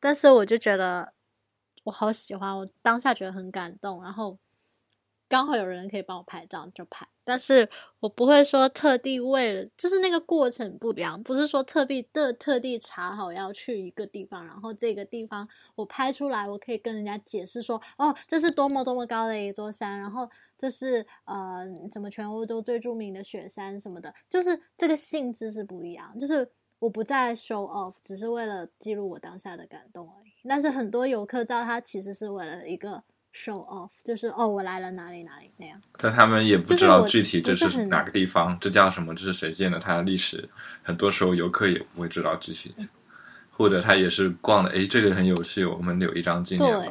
[0.00, 1.12] 但是我就觉得
[1.84, 4.36] 我好喜欢，我当下觉得很感动，然后
[5.32, 7.66] 刚好有人可以帮我拍照就拍，但是
[8.00, 20.28] 我不会说特地为了，就是那个过程不一样，不是说特地的特地查好要去一个地方，然后这个地方我拍出来，我可以跟人家解释说，哦，这是多么多么高的一座山，然后
[20.58, 26.46] 这是呃什么全欧洲最著名的雪山什么的，就是这个性质是不一样，就是
[26.78, 30.32] 我不再 show off，只是为了记录我当下的感动而已。
[30.46, 33.02] 但是很多游客照，他其实是为了一个
[33.34, 35.80] show off，就是哦，我来了哪里哪里那样。
[35.96, 40.48] 但他们也不知道具体这是哪个地方，这叫什么，这是谁建的，它的历史，
[40.82, 42.74] 很多时候游客也不会知道具体，
[43.50, 46.86] 或者他也是逛了，诶，这个很有趣，我们留一张纪念吧。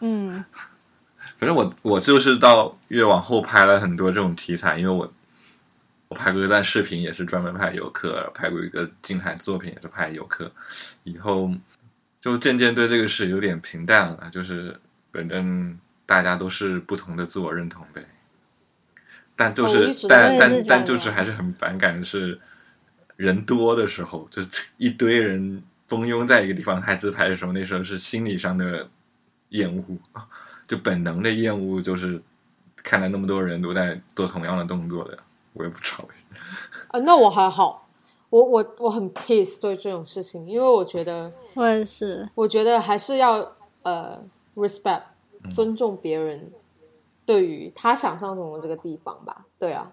[0.00, 0.44] 嗯，
[1.38, 5.10] 反正我我就是到越往后拍了很多这种题材，因为我
[6.08, 10.50] 我拍过一段视频，也是专门拍游客，拍过一个静态作品，也是拍游客。
[11.04, 11.50] 以后
[12.22, 14.80] 就渐渐对这个事有点平淡了，就是
[15.12, 18.06] 反正大家都是不同的自我认同呗。
[19.34, 22.40] 但就是，但但但就是还是很反感的是，
[23.16, 28.88] 人多的时候，就是一堆人蜂拥在一个地方拍自拍的时候，那时候是心理上的
[29.48, 29.84] 厌恶，
[30.68, 32.22] 就本能的厌恶，就是
[32.76, 35.18] 看到那么多人都在做同样的动作的，
[35.54, 36.38] 我也不知道为什么。
[36.88, 37.81] 啊，那我还好，
[38.32, 42.26] 我我我很 peace 对这种事情，因为我觉得，我也是。
[42.34, 43.46] 我觉得还是要
[43.82, 44.18] 呃
[44.56, 45.02] respect
[45.54, 46.50] 尊重别人
[47.26, 49.44] 对于他想象中的这个地方吧。
[49.58, 49.92] 对啊，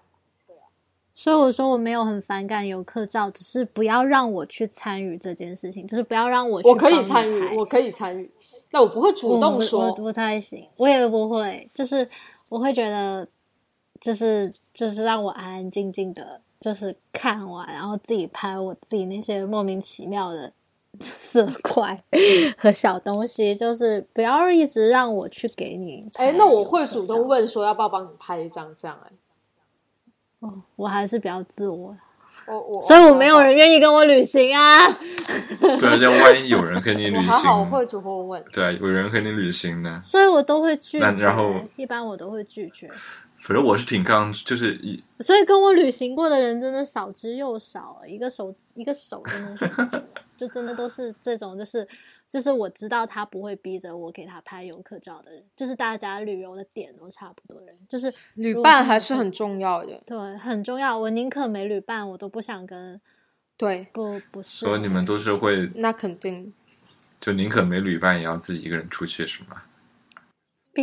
[1.13, 8.31] 所以我说我没有很反感游客照，只是不要让我去参与这件事情，就是不要让我去我可以参与，我可以参与，
[8.71, 9.87] 但我不会主动我说。
[9.87, 12.07] 我不太行，我也不会，就是
[12.47, 13.27] 我会觉得，
[13.99, 20.51] 就是就是让我安安静静的，就是看完，然后自己拍我自己那些莫名其妙的
[20.99, 22.03] 色块
[22.57, 29.11] 和小东西，就是不要一直让我去给你哎，那我会主动照，问说要不要帮你拍一张这样哎。
[30.39, 31.95] 哦我还是比较自我，
[32.47, 34.89] 我我所以我没有人愿意跟我旅行啊。
[35.59, 38.43] 对，要万一有人跟你旅我还好，我行，会主动问。
[38.51, 39.99] 对啊，有人跟你旅行呢。
[40.01, 42.89] 所以我都会拒绝，那然后一般我都会拒绝。
[43.39, 49.71] 反正我是挺刚，就是一所以跟我旅行过的人真的少之又少，一个手一个手真的是，
[50.37, 51.87] 就真的都是这种，就是
[52.29, 60.97] 就是我知道他不会逼着我给他拍游客照的人，就是大家旅游的点都差不多的人，就是旅伴还是很重要的，对很重要。
[60.97, 62.99] 我宁可没旅伴，我都不想跟
[63.57, 64.65] 对，不不是。
[64.65, 66.53] 所以你们都是会，那肯定。
[67.19, 69.63] 就宁可没旅伴也要自己一个人出去，是吗？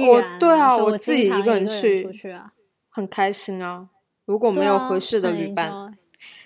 [0.04, 2.52] 我对啊我我自己一个人人去出去啊，
[2.88, 3.88] 很开心啊。
[4.24, 5.96] 如果没有合适的很旅伴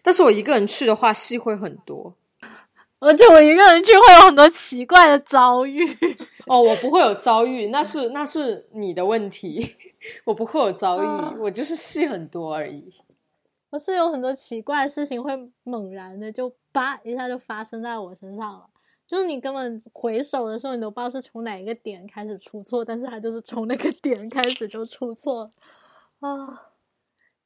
[0.03, 2.15] 但是我一个人去的话，戏会很多。
[2.99, 5.83] 而且我一个人去会有很多奇怪的遭遇。
[6.47, 9.75] 哦，我不会有遭遇，那是那是你的问题，
[10.25, 12.93] 我不会有遭遇，啊我就是戏很多而已。
[13.71, 15.31] 我是有很多奇怪的事情会
[15.63, 18.67] 猛然的就叭一下就发生在我身上了，
[19.11, 25.51] 就是你根本回首的时候，你都不知道是从哪一个点开始出错，但是他就是从那个 点开始就出错了
[26.21, 26.63] 啊。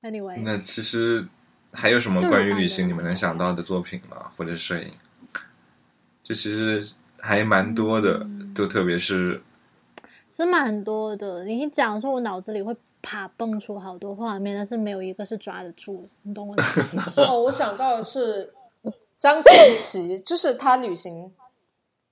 [0.02, 1.26] Anyway，那其实
[1.72, 4.30] 还有什么关于旅行你们能想到的作品吗？
[4.36, 4.90] 或者摄影？
[6.22, 6.86] 这其实
[7.18, 9.42] 还蛮多的，嗯就特别是
[10.30, 11.44] 是蛮多的。
[11.44, 17.04] 你一讲的时候，我脑子里会啪蹦出好多画面，但是没有一个是抓得住的，你懂我的意思吗？
[17.26, 18.52] 哦，我想到的是
[19.16, 21.32] 张晨奇，就是他旅行，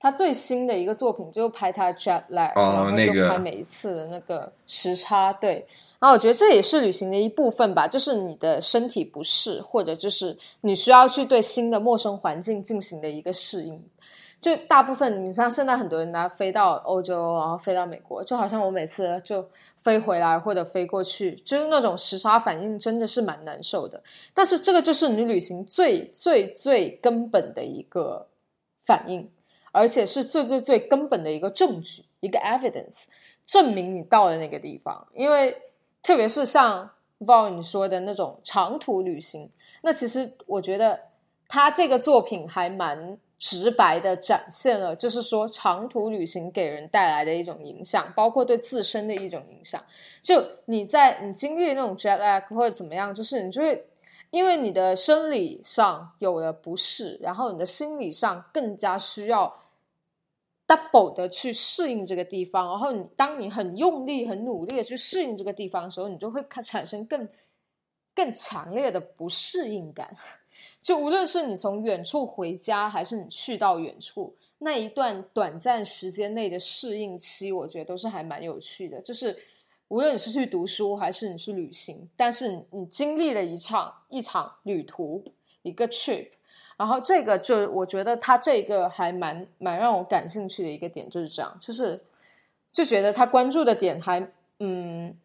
[0.03, 5.65] 他最新的一个作品就拍他 jet lag，、哦然后就那个拍每一次的那个时差，对。
[6.01, 13.81] 然后我觉得这也是旅行的一部分吧，就是你的身体不适，或者就是你需要去对新的陌生环境进行的一个适应。
[14.41, 24.03] 就大部分，你像现在很多人呢飞到欧洲，然后飞到美国，就好像我每次就飞回来或者飞过去，就是那种时差反应真的是蛮难受的。
[24.35, 28.27] 但是这个就是你旅行最最最根本的一个
[28.85, 29.31] 反应，
[29.73, 33.05] 而且是最最最根本的一个证据，一个 evidence，
[33.47, 35.07] 证明你到了那个地方。
[35.15, 35.57] 因为
[36.03, 36.89] 特别是像
[37.21, 39.51] Val 你说的那种长途旅行，
[39.83, 41.01] 那其实我觉得
[41.49, 49.83] 他这个作品还蛮直白的展现了，就是说长途旅行给人带来的一种影响，包括对自身的一种影响。
[50.21, 53.85] 就你在你经历那种 jet lag 或者怎么样，就是你就会
[54.31, 59.53] 因为你的生理上有了不适，然后你的心理上更加需要。
[60.73, 67.29] Double 的去适应这个地方，然后你当你很用力、很努力的去适应这个地方的时候，你就会产生更
[68.15, 70.17] 更强烈的不适应感。
[70.81, 79.01] 就无论是你从远处回家，还是你去到远处，那一段短暂时间内的适应期，我觉得都是还蛮有趣的。
[79.03, 79.37] 就是
[79.89, 85.23] 无论你是去读书，还是你去旅行，但是你经历了一场一场旅途，
[85.63, 86.31] 一个 trip。
[86.77, 92.01] 然后这个就我觉得他这个还蛮蛮让我感兴趣的一个点就是这样，就是
[92.73, 94.27] 就觉得他关注的点还
[94.59, 95.17] 嗯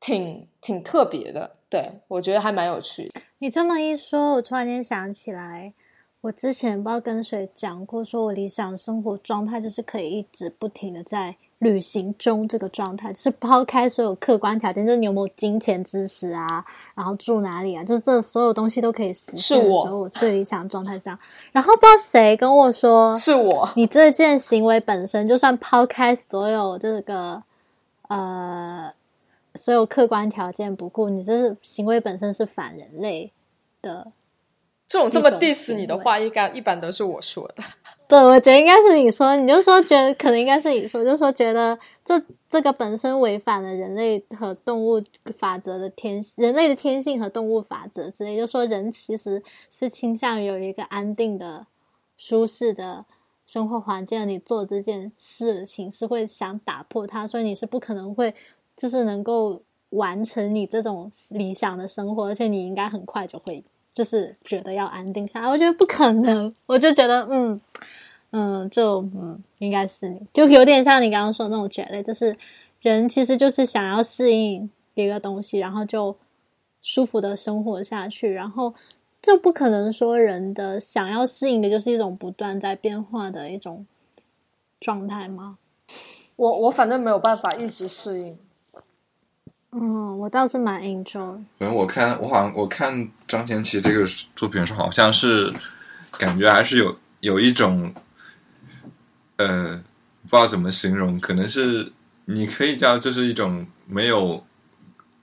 [0.00, 3.20] 挺挺特别的，对我觉得还蛮有趣的。
[3.38, 5.74] 你这么一说，我突然间想起来，
[6.22, 11.36] 我之前不知道跟谁讲过，说我理想生活状态就是可以一直不停的在。
[11.60, 16.62] 旅行中这个状态是抛开所有客观条件，就是你有没有金钱支持啊，
[16.94, 21.18] 然后住哪里啊，就是这所有东西都可以实现的时候，我最理想状态这样。
[21.52, 27.42] 然后不知道谁跟我说，是我，你这件行为本身就算抛开所有这个
[28.08, 28.92] 呃
[29.54, 33.32] 所有客观条件不顾，你这是行为本身是反人类
[33.80, 34.12] 的。
[34.86, 37.64] 这种这么 diss 你的话，应该一般都是我说的。
[38.08, 45.02] 对，我觉得应该是你说，你就说觉得可能应该是你说，就说觉得这这个本身违反了人类和动物
[45.36, 49.42] 法则的天，人类的天性和动物法则之类，就说人其实
[49.72, 51.66] 是倾向于有一个安定的、
[52.16, 53.04] 舒适的
[53.44, 58.32] 生活环境，你做这件事情是会想打破它，所以你是不可能会
[58.76, 67.60] 就是能够完成你这种理想的生活，而且你应该很快就会就是觉得要安定下来，我觉得不可能，我就觉得嗯。
[68.32, 72.36] 嗯，就嗯，应该是你，就有点像你刚刚说的那种觉得，就是
[72.80, 76.14] 人其实就是想要适应一个东西，然后就
[76.82, 78.74] 舒服的生活下去，然后
[79.22, 83.86] 这不可能说人的想要适应的就是一种不断在变化的一种
[84.80, 85.56] 状态吗？
[86.34, 88.36] 我我反正没有办法一直适应。
[89.70, 91.32] 嗯，我倒是蛮 enjoy。
[91.58, 94.04] 反正我看，我好像我看张贤奇这个
[94.34, 95.54] 作品是好像是
[96.18, 97.94] 感觉还是有有一种。
[99.36, 99.76] 呃，
[100.22, 101.92] 不知道怎么形容，可能是
[102.24, 104.46] 你可以叫，这是一种没有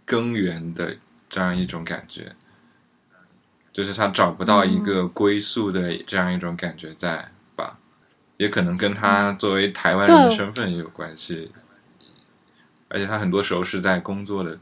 [0.05, 0.95] 根源的
[1.27, 2.35] 这样一种感觉，
[3.71, 7.79] 就是他找不到一个归宿的这样一种感觉在吧？
[8.37, 11.51] 也可能跟他作为台湾人的身份也有关系，
[12.87, 14.59] 而且他很多时候是在工作的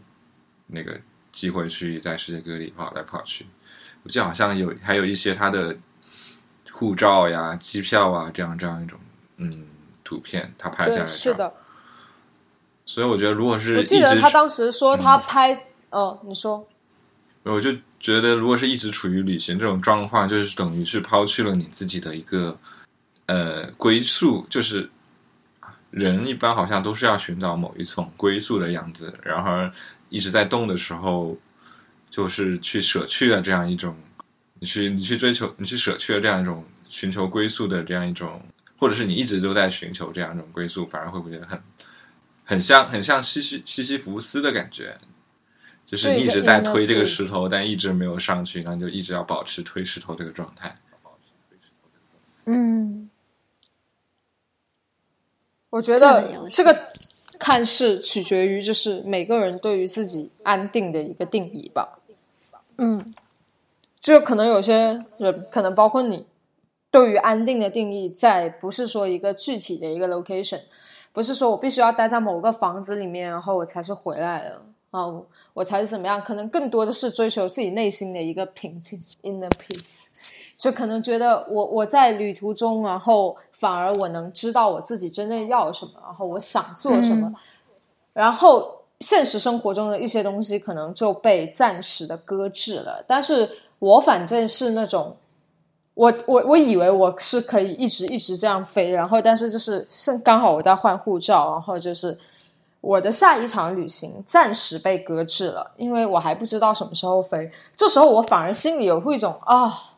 [0.68, 1.00] 那个
[1.32, 3.46] 机会去在世界各地跑来跑去，
[4.04, 5.78] 我记得好像有还有一些他的
[6.72, 8.98] 护照呀、机票啊这样这样一种。
[9.42, 9.68] 嗯，
[10.04, 11.52] 图片他拍下来是的，
[12.86, 16.68] 所以我觉得，如果是我记得他当时说他拍，哦，你说，
[17.44, 22.56] 我就觉得，如果是一直处于旅行这种状况，就是等于是抛弃了你自己的一个
[23.26, 24.88] 呃归宿，就是
[25.90, 29.72] 人一般好像都是要寻找某一种归宿的样子，然而
[30.10, 31.36] 一直在动的时候，
[32.12, 33.96] 就是去舍去了这样一种，
[34.60, 38.40] 你去你去追求，你去舍去了这样一种寻求归宿的这样一种。
[38.82, 41.62] 或者是你一直都在寻求这样一种归宿，反而会不会觉得很
[42.44, 44.98] 很像很像西西西西弗斯的感觉？
[45.86, 50.76] 就是你一直在推这个石头，但一直没有上去，那就一直要保持推石头这个状态。
[52.46, 53.08] 嗯，
[55.70, 56.92] 我觉得这个
[57.38, 62.00] 看似取决于就是每个人对于自己安定的一个定义吧。
[62.80, 63.14] 嗯，
[64.00, 66.26] 就可能有些人，可能包括你。
[66.92, 70.60] 对于安定的定义，在不是说一个具体的一个 location，
[71.14, 74.62] 不是说我必须要待在某个房子里面，然后我才是回来的
[74.92, 75.08] 啊，
[75.54, 76.22] 我才是怎么样？
[76.22, 80.00] 可能更多的是追求自己内心的一个平静，inner peace。
[80.58, 87.34] 就可能觉得我我在旅途中，然后反而我能知道我自己真正要什么，然后我想做什么，
[88.12, 93.02] 然后现实生活中的一些东西可能就被暂时的搁置了。
[93.08, 95.16] 但是我反正是那种。
[96.02, 102.18] 我我我以为我是可以一直一直这样飞，然后但是就是是刚好我在换护照，然后就是
[102.80, 107.52] 我的下一场旅行暂时被搁置了，因为我还不知道什么时候飞。
[107.76, 109.92] 这时候我反而心里有一种啊，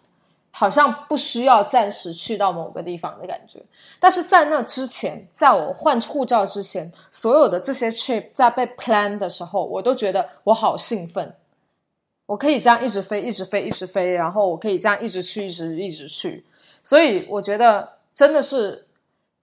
[0.52, 3.64] 好像不需要暂时去到某个地方的感觉。
[3.98, 11.34] 但是在那之前，在我换护照之前，所有的这些 trip 在被 plan 的时候，我都觉得我好兴奋，
[12.34, 16.44] 我可以这样一直飞，一直飞，一直飞，然后我可以这样一直去，一直一直去。
[16.82, 18.88] 所以我觉得真的是，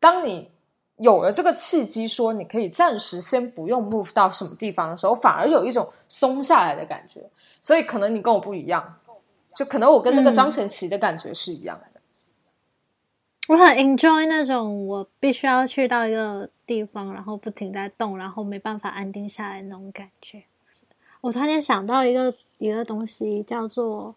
[0.01, 0.51] 当你
[0.97, 7.23] 有了这个契机，说你可以暂时先不用 move 到什么地方的时候，反而有一种松下来的感觉。
[7.61, 8.97] 所以可能你跟我不一样。
[9.55, 12.01] 就可能我跟那个张晨琪的感觉是一样的，
[13.49, 20.45] 我很 enjoy 那种我必须要去到一个地方，然后不停在动，然后没办法安定下来那种感觉。
[21.21, 24.15] 我突然间想到一个一个东西，叫做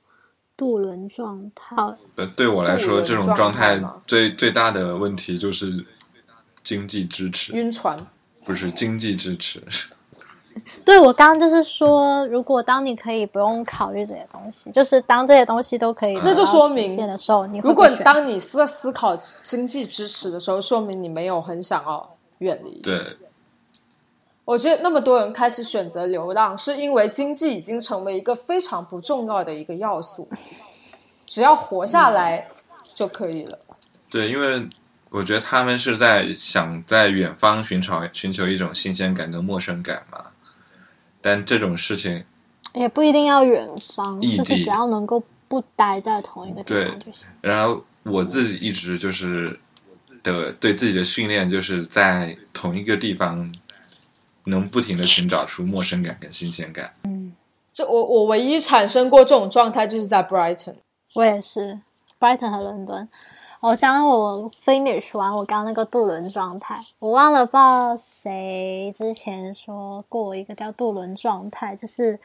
[0.55, 1.75] 渡轮状态。
[2.15, 5.83] 呃，对我来说，这种状态最最大的问题就是
[6.63, 7.97] 经济支持，晕船
[8.45, 9.63] 不是经济支持。
[10.85, 22.79] 对，我刚刚就是说，如果当你可以不用考虑这些东西，就是当这些东西都可以，那就说明的时候，你如果当你在思考经济支持的时候，说明你没有很想要远离。
[22.81, 23.17] 对，
[24.45, 30.27] 我觉得那么多人开始选择流浪，是因为经济已经成为一个非常不重要的一个要素，
[31.25, 32.47] 只要活下来
[32.93, 33.57] 就可以了。
[34.09, 34.67] 对，因为
[35.09, 40.25] 我觉得他们是在想在远方寻找寻求一种新鲜感跟陌生感嘛。
[41.21, 42.25] 但这种事情
[42.73, 43.65] 也不一定要远
[43.95, 47.25] 方，就是只要能够不待在同一个地方就行。
[47.39, 49.57] 然后我自己一直就是
[50.21, 53.49] 的对自己的训练，就是在同一个地方
[54.45, 56.93] 能不停的寻找出陌生感跟新鲜感。
[57.03, 57.33] 嗯，
[57.71, 60.75] 这我我唯一产生过这种状态就是在 Brighton，
[61.13, 61.79] 我也是
[62.19, 63.07] Brighton 和伦敦。
[63.61, 72.19] 我讲我 finish 完我刚那个渡轮状态，我忘了不知道谁之前说过一个叫渡轮状态，就是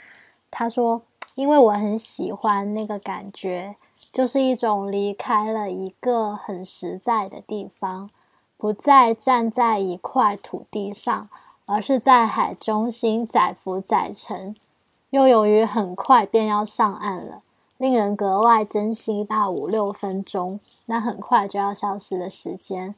[0.51, 1.01] 他说，
[1.37, 3.77] 因为我很喜欢那个感觉，
[4.13, 8.11] 就是一种离开了一个很实在的地方，
[8.57, 11.29] 不再站在一块土地上，
[11.69, 14.57] 而是在海中心载浮载沉，
[15.11, 17.43] 又由于很快便要上岸了。
[17.77, 22.95] 令人格外珍惜那五六分钟，那很快就要消失的时间，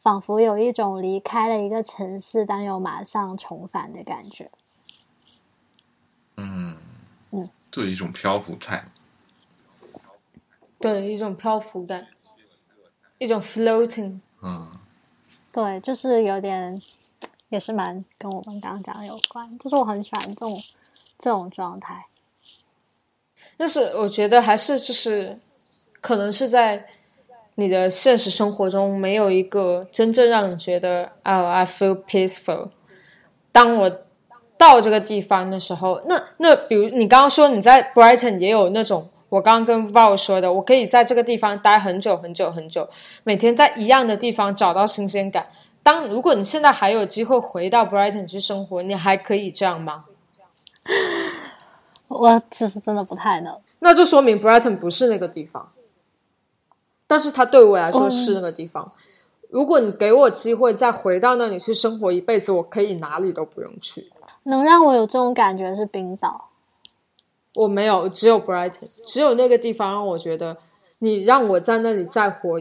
[0.00, 4.50] 仿佛有一种离开了一个城市，但又马上重返的感觉。
[6.36, 6.76] 嗯
[7.30, 8.84] 嗯，就一种漂浮态。
[10.80, 12.08] 对，一种漂浮感，
[13.18, 14.20] 一种 floating。
[14.42, 14.68] 嗯，
[15.52, 16.82] 对，就是有点，
[17.48, 20.62] 也是蛮跟我们刚刚讲的有关，就是我很喜欢这种
[21.18, 22.06] 这种状态。
[23.58, 25.38] 就是我觉得还是就是，
[26.00, 26.86] 可能是在
[27.54, 32.70] 你的现实生活中没有一个真正让你觉得啊，I feel peaceful。
[33.50, 33.90] 当我
[34.56, 42.88] 到这个地方的时候，那那比如你刚刚说你在 Brighton 也有那种，我刚刚跟 Val 说的，我可以在这个地方待很久很久很久，
[43.24, 45.48] 每天在一样的地方找到新鲜感。
[45.88, 50.04] 当如果你现在还有机会回到 Brighton 去生活，你还可以这样吗？
[52.08, 55.72] 我其实真的不太能，那就说明 Brighton 不是那个地方，
[57.06, 58.92] 但是它对我来说是那个地方。
[59.48, 64.12] 如果你给我机会再回到那里去生活一辈子，我可以哪里都不用去。
[64.42, 66.50] 能让我有这种感觉是冰岛，
[67.54, 70.58] 我没有，只有 Brighton，只有那个地方让我觉得，
[70.98, 72.60] 你让我在那里再活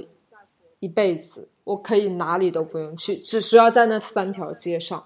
[0.80, 5.04] 一辈子，我可以哪里都不用去，只需要在那三条街上。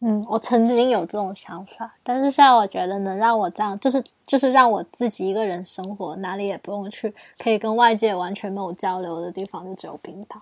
[0.00, 10.40] 嗯，我曾经有这种想法，但是现在我觉得能让我这样，就是就是让我自己一个人生活，哪里也不用去，可以跟外界完全没有交流的地方，就只有冰岛，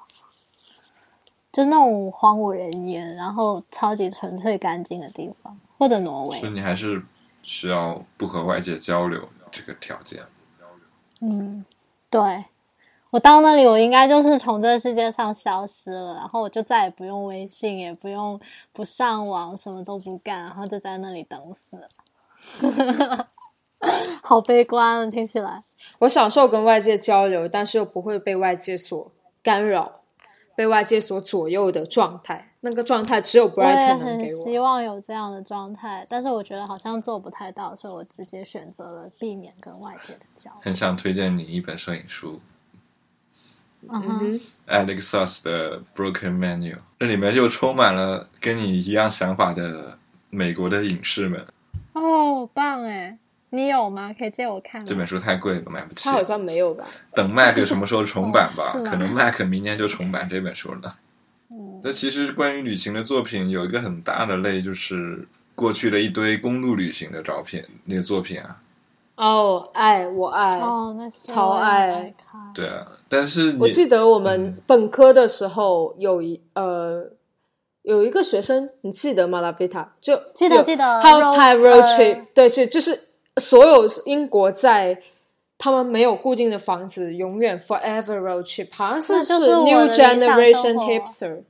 [1.53, 6.39] 就那种荒无人烟，然后超级纯粹干净的地方，或者挪威。
[6.39, 7.03] 所以你还是
[7.43, 10.23] 需要不和外界交流这个条件。
[11.21, 11.65] 嗯，
[12.09, 12.45] 对。
[13.17, 18.39] 我到那里，我应该就是从这个世界上消失了，然后我就再也不用微信，也不用
[18.75, 21.81] 不上网，什么都不干，然后就在那里等死。
[24.23, 25.65] 好悲观啊，听起来。
[26.01, 29.11] 我享受跟外界交流，但是又不会被外界所
[29.43, 30.01] 干扰、
[30.55, 32.51] 被外界所左右的状态。
[32.61, 34.45] 那个状态只有 Brighton 能给我。
[34.45, 40.61] 希望有这样的状态，但是我觉得好像做不太到，所以我直接选择了避免跟外界的交流。
[40.61, 42.39] 很想推荐你一本摄影书。
[43.89, 49.99] 嗯哼，Alexos 的 Broken Menu，这里面就充满了跟你一样想法的
[50.31, 51.47] 美国的影视们。
[51.93, 53.17] 哦，棒哎！
[53.51, 54.13] 你有吗？
[54.19, 54.85] 可以借我看。
[54.85, 56.05] 这本书太贵了，买不起。
[56.05, 56.85] 他好像没有吧？
[57.13, 58.73] 等 Mac 什么时候重版吧？
[58.85, 60.97] 可能 Mac 明年就重版这本书了。
[61.51, 68.61] 嗯，那其实关于旅行的作品有一个很大的类，就是过去的一堆公路旅行的照片，那些作品啊。
[69.17, 70.59] 哦，爱我爱。
[70.61, 72.15] 哦，那些超爱。
[72.55, 77.05] 对啊，但是我记得我们嗯本科的时候有一呃
[77.83, 79.41] 有一个学生，你记得吗？
[79.41, 82.99] 拉贝塔就记得记得他 road- 拍 road 呃 trip，、对，是就是
[83.37, 85.01] 所有英国在
[85.59, 91.43] 他们没有固定的房子，永远 forever road trip，好像是就是 new generation hipster。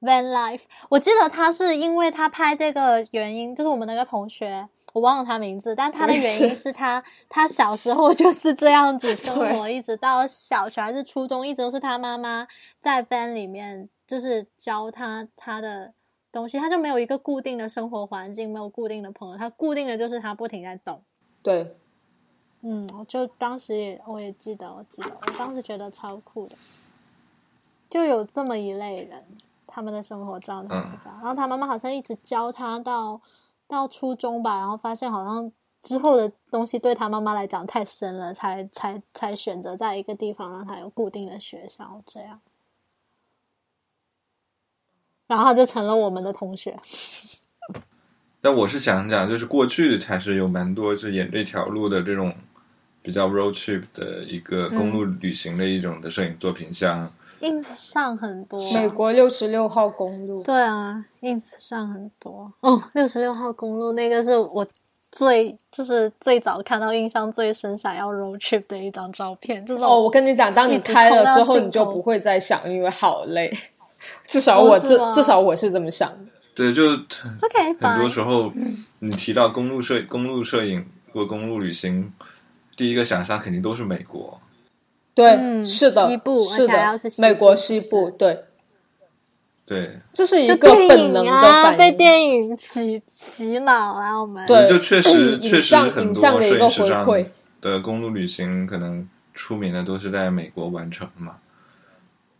[0.00, 12.46] Van Life，我记得他是因为他拍这个原因，就是我们那个同学，我忘了他名字，但他的原因是他他小时候就是这样子生活，一直到小学还是初中，一直都是他妈妈
[12.80, 15.92] 在 van 里面就是教他他的
[16.30, 21.02] 东西，他就没有一个固定的生活环境，没有固定的朋友，他固定的就是他不停在动。
[21.42, 21.74] 对，
[22.60, 26.54] 嗯，我就当时也我也记得，我记得，我当时觉得超酷的，
[27.90, 29.24] 就有这么一类人，
[29.66, 31.18] 他们的生活状态是这样。
[31.18, 33.20] 然后他妈妈好像一直教他到
[33.66, 35.50] 到初中吧，然后发现好像
[35.80, 42.40] 之后的东西对他妈妈来讲太深了，才才才选择在一个地方让他有固定的学校这样。
[45.26, 46.78] 然后他就成了我们的同学。
[48.40, 52.34] 但我是想讲，就是过去还是有蛮多就演这条路的这种
[53.00, 57.10] 比较 road trip 的一个公路旅行的一种的摄影作品，像
[57.44, 62.82] ins 上很多，美国六十六号公路，对啊，ins 上很多哦。
[62.94, 64.66] 六十六号公路那个是我
[65.12, 69.64] 最就是最早看到印象最深，想要 road trip 的一张照片。
[69.64, 73.52] 这种哦，我跟你讲，当你开了之后，你就不会再想，因为好累。
[74.26, 76.18] 至少我至、哦至少我是这么想的。
[76.54, 78.52] 对，就 OK，很多时候
[78.98, 82.12] 你提到公路摄公路摄影或公路旅行，
[82.76, 84.40] 第一个想象肯定都是美国。
[85.14, 88.44] 对，嗯是的，西部是的，是西美国部西是部，对，
[89.64, 91.78] 对，这是一个本电影能的啊，反应。
[91.78, 97.26] 被电影洗洗脑啊，我们对就确实确实很多像的一个摄影师上回馈
[97.60, 101.36] 的公路旅行，可能出名的都是在美国完成嘛。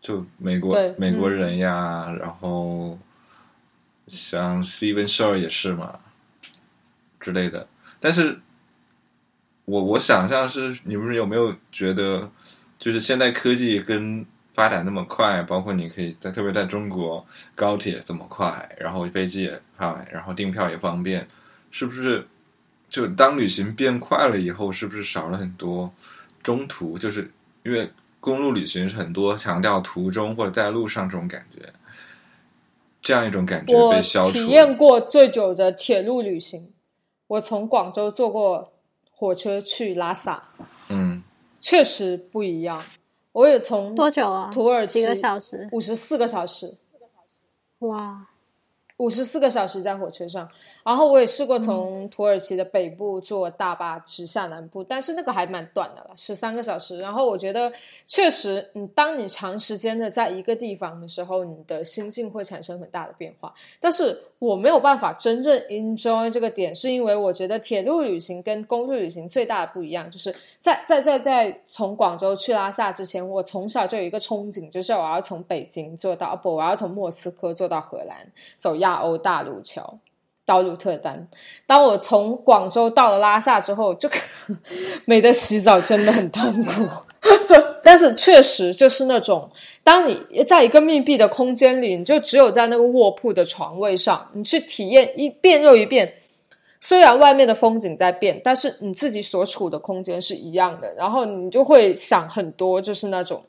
[0.03, 2.99] 就美国美国嗯人呀，然后
[4.07, 5.99] 像 Steven Shore 也是嘛
[7.19, 7.67] 之类的。
[7.99, 8.39] 但是
[9.65, 12.31] 我我想象是你们有没有觉得，
[12.85, 17.25] 就是现在科技跟发展那么快，包括你可以在特别在中国
[17.55, 21.27] 高铁这么快，然后飞机也快，然后订票也方便，
[21.71, 22.29] 是不是？
[22.91, 25.91] 就当旅行变快了以后，是不是少了很多
[26.43, 26.99] 中途？
[26.99, 27.31] 就是
[27.63, 31.73] 因为公路旅行是很多强调途中或者在路上这种感觉，
[33.01, 34.45] 这样一种感觉被消除了。
[34.45, 36.71] 体验过最久的铁路旅行，
[37.29, 38.75] 我从广州坐过
[39.11, 40.67] 火车去拉萨，嗯，
[41.65, 42.85] 确实不一样。
[43.33, 44.51] 我也从多久啊？
[44.53, 45.67] 土耳其几个小时？
[45.73, 46.77] 五十四个小时，
[47.79, 48.29] 哇，
[48.99, 50.49] 五十四个小时在火车上，
[50.85, 57.01] 然后我也试过嗯从土耳其的北部坐大巴直下南部，但是那个还蛮短的了，十三个小时。
[57.01, 57.73] 然后我觉得
[58.07, 63.53] 确实，你当你长时间的在一个地方的时候，你的心境会产生很大的变化。
[63.81, 78.25] 但是我没有办法真正 enjoy 这个点，是因为我觉得铁路旅行跟公路旅行最大的不一样，就是在在在在从广州去拉萨之前，我从小就有一个憧憬，就是我要从北京坐到不，我要从莫斯科坐到荷兰，
[78.57, 79.99] 走亚欧大陆桥。
[80.47, 81.27] 到鹿特丹，
[81.67, 84.07] 当我从广州到了拉萨之后，就
[85.07, 86.87] 没得洗澡，真的很痛苦。
[87.83, 89.49] 但是确实就是那种，
[89.83, 96.17] 当你在一个密闭的空间里，你就只有在那个卧铺的床位上，你去体验一遍又一遍。
[96.79, 103.43] 虽然外面的风景在变，但是你自己所处的空间是一样的，然后你就会想很多，就是那种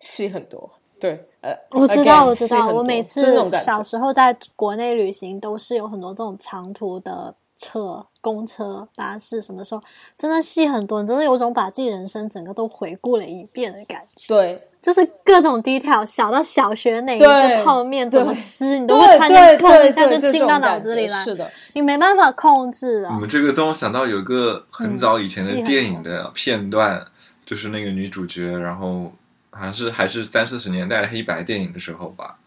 [0.00, 0.75] 戏很多。
[0.98, 9.82] 对，呃，我知 again，道，我知道，我每次小时候在国内旅行，都是有很多这种长途的车、公车、巴士，什么时候
[10.16, 14.26] 真的戏很多，你真的有种把自己人生整个都回顾了一遍的感觉。
[14.28, 17.28] 对，就是各种 detail，小到小学哪一对。
[17.58, 23.14] 个泡面怎么吃，你都对会突然对间砰一下就进到脑子里来，是的，你没办法控制啊。
[23.14, 23.20] 你。
[23.20, 27.06] 们这个让我想到有一个很早以前的嗯电影的片段，
[27.44, 29.12] 就是那个女主角，然后
[29.56, 32.38] 好像是还是三四十年代的黑白电影的时候吧，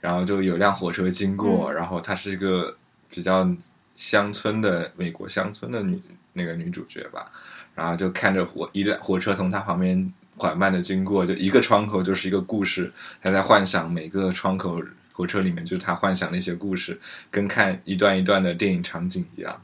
[0.00, 1.74] 然后就有辆火车经过，嗯。
[1.74, 2.76] 然后她是一个
[3.10, 3.48] 比较
[3.96, 6.00] 乡村的美国乡村的女
[6.32, 7.30] 那个女主角吧，
[7.74, 14.80] 然后就看着火一辆火车从她旁边缓慢的经过，就一个窗口就是一个故事，她在幻想每个窗口
[15.12, 16.98] 火车里面就是她幻想的一些故事，
[17.30, 19.62] 跟看一段一段的电影场景一样。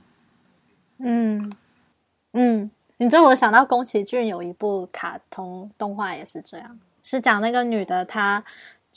[0.99, 1.53] 嗯。
[2.35, 6.79] 嗯，你知道我想到宫崎骏有一部卡通动画也是这样，
[7.11, 8.45] 是讲那个女的她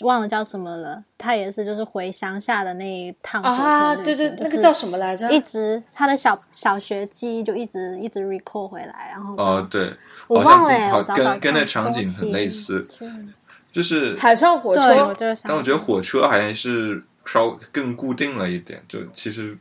[0.02, 5.30] 忘了叫什么了，他也是就是回乡下的那一趟火车啊，对对行，就是那个叫什么来着？
[5.30, 9.94] 一直他的小小学记忆就一直一直 recall 回来，然后哦，对，
[10.28, 12.84] 我忘了跟跟那场景很类似，
[13.72, 19.56] 就是海上火，车但我觉得火车还是稍更固定了一点，就其实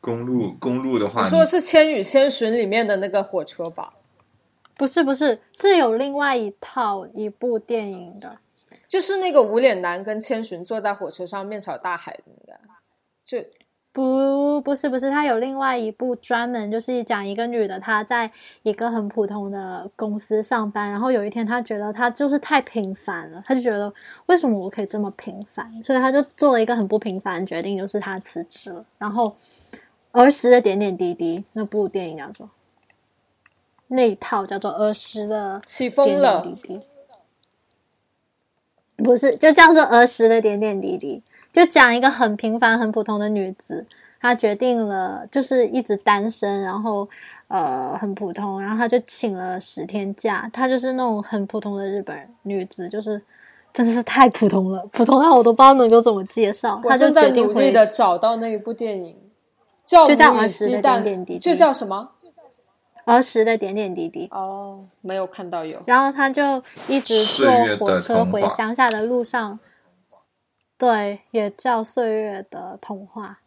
[0.00, 3.92] 公路公路的话，你说是《千与千寻》里面的那个火车吧？
[4.82, 8.36] 不是不是是有另外一套一部电影的，
[8.88, 12.60] 就是那个无脸男跟千寻坐在火车上面朝大海的那个，
[13.22, 13.38] 就
[13.92, 18.28] 不不是不是，他有另外一部专门就是讲一个女的，她在
[18.64, 23.94] 一个很普通的公司上班，然后有一天她觉得她就是太平凡了，她就觉得
[24.26, 28.84] 为什么我可以这么平凡，所以她就做了一个很不平凡的决定，就是她辞职了。
[28.98, 29.36] 然后
[30.10, 32.50] 儿时的点点滴滴那部电影叫做
[33.92, 36.80] 那一套叫做儿时的起风点了点滴滴，
[39.04, 43.84] 不是就叫做儿时的点点滴滴，就讲一个很平凡、很普通的女子，
[44.20, 47.06] 她决定了就是一直单身，然后
[47.48, 53.20] 呃很普通，然后她就请了十天假，她就是那种很普通的日本女子，就是
[53.74, 59.16] 真的是太普通了，普通到我都不知道能够怎么介绍，我她就正在努力的找到那一部电影，
[59.84, 62.12] 叫儿时的鸡蛋点点滴滴就叫什么？
[63.04, 64.28] 儿时的点点滴滴。
[64.30, 65.82] 哦，没有看到有。
[65.86, 67.46] 然后他就一直坐
[67.78, 69.58] 火车回乡下的路上，
[70.78, 73.40] 对，也叫《岁月的童话》，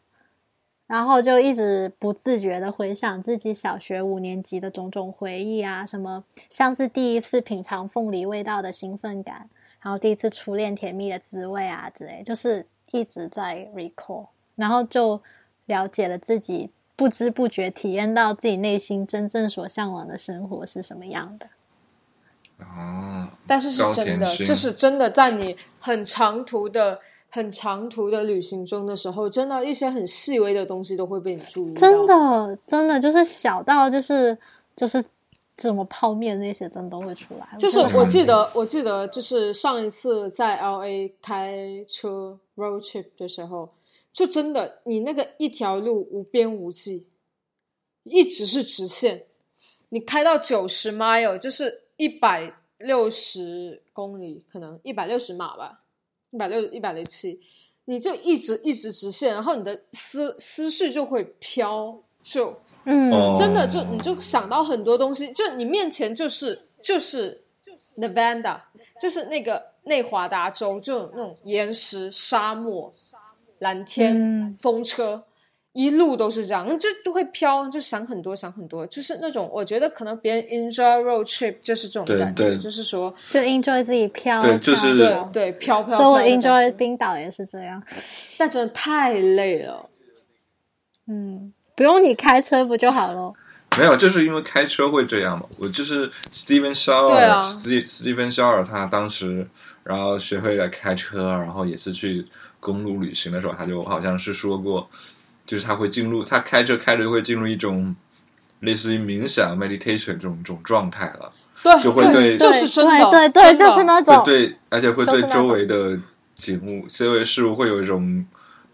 [0.87, 9.49] 然后就一直不自觉的回想自己小学五年级的种种回忆啊，什么像是第一次品尝凤梨味道的兴奋感，
[9.81, 15.21] 然后第一次初恋甜蜜的滋味啊之类，就是一直在 recall，然后就
[15.65, 16.71] 了解了自己。
[16.95, 21.47] 不知不觉体验到自己内心真正所向往的生活是什么样的。
[22.59, 26.97] 哦，但是是真的，就是真的，在你很长途的、
[27.29, 31.81] 很长途的旅行中的时候，真的一些很细微的东西都会被你注意到。
[31.81, 34.37] 真，的，真的就是小到就是
[34.73, 35.03] 就是
[35.57, 37.57] 什么泡面那些，真的都会出来。
[37.59, 43.67] 就是我记得，我记得就是上一次在 L A 开车 road trip 的时候，
[44.15, 47.09] 就真的你那个一条路无边无际，
[48.03, 49.25] 一直是直线，
[49.89, 55.81] 你开到九十 mile 就是一百六十公里，可能一百六十码吧，
[56.31, 57.41] 一百六一百零七，
[57.83, 63.33] 你就一直一直直线，然后你的思思绪就会飘，就嗯，哦。
[63.37, 67.43] 真的就你就想到很多东西，就你面前就是就是
[67.97, 68.61] Nevada，
[69.01, 72.93] 就是那个内华达州，就那种岩石、沙漠、
[73.59, 75.23] 蓝天、嗯风车，
[75.73, 87.81] 一路都是这样，就就会飘，就想很多，想很多，就是那种我觉得可能别人 enjoy road trip 就是这种感觉，对就是说就 enjoy 自己飘，对就是对飘飘对飘飘所以我 enjoy 觉冰岛也是这样。
[88.37, 89.89] 但真的太累了。
[91.07, 93.33] 嗯，不用你开车不就好了？
[93.77, 95.45] 没有，就是因为开车会这样嘛。
[95.59, 99.45] 我就是 Steven Shower，对啊 Ste- Steven s h a w e r 他当时
[99.83, 102.25] 然后学会了开车，然后也是去
[102.65, 104.89] 公路旅行的时候，他就好像是说过，
[105.45, 107.95] 就是他会进入他开车开着就会进入一种
[108.61, 111.31] 类似于冥想 meditation 这种这种状态了，
[111.61, 115.99] 对，就会对就是真的，对对就是那种对，而且会对周围的
[116.33, 118.25] 景物、周围事物会有一种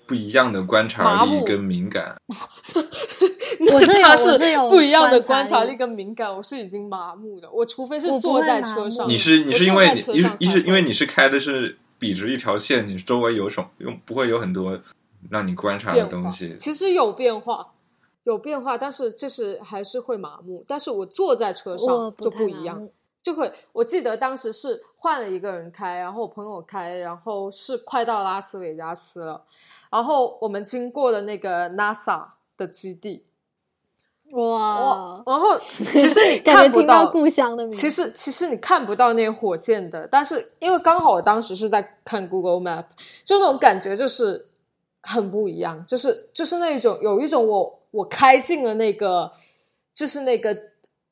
[0.05, 2.15] 不一样的观察力跟敏感。
[3.73, 4.37] 我是有他是
[4.69, 7.51] 不一样的观察力跟敏感，我是已经麻木的。
[7.51, 14.75] 我除非是坐在车上，你是你是因为你一是因为你是开的是笔直一条线，你周围有什有不会有很多
[15.29, 16.57] 让你观察的东西。
[16.57, 17.75] 其实有变化，
[18.23, 20.65] 有变化，但是就是还是会麻木。
[20.67, 22.89] 但是我坐在车上就不一样，
[23.21, 23.53] 就会。
[23.71, 29.45] 我记得当时是换了一个人开，然后我朋友开，然后是快到拉斯维加斯了，
[29.91, 32.25] 然后我们经过了那个 NASA
[32.57, 33.23] 的基地，
[34.33, 37.75] 哇，然后其实你 看不听到故乡的名字。
[37.75, 42.85] 其实其实你看不到那个火箭的，但是因为刚好我当时是在看 Google Map，
[43.23, 44.47] 就那种感觉就是
[45.01, 49.31] 很不一样，就是就是那种有一种我我开进了那个
[49.93, 50.57] 就是那个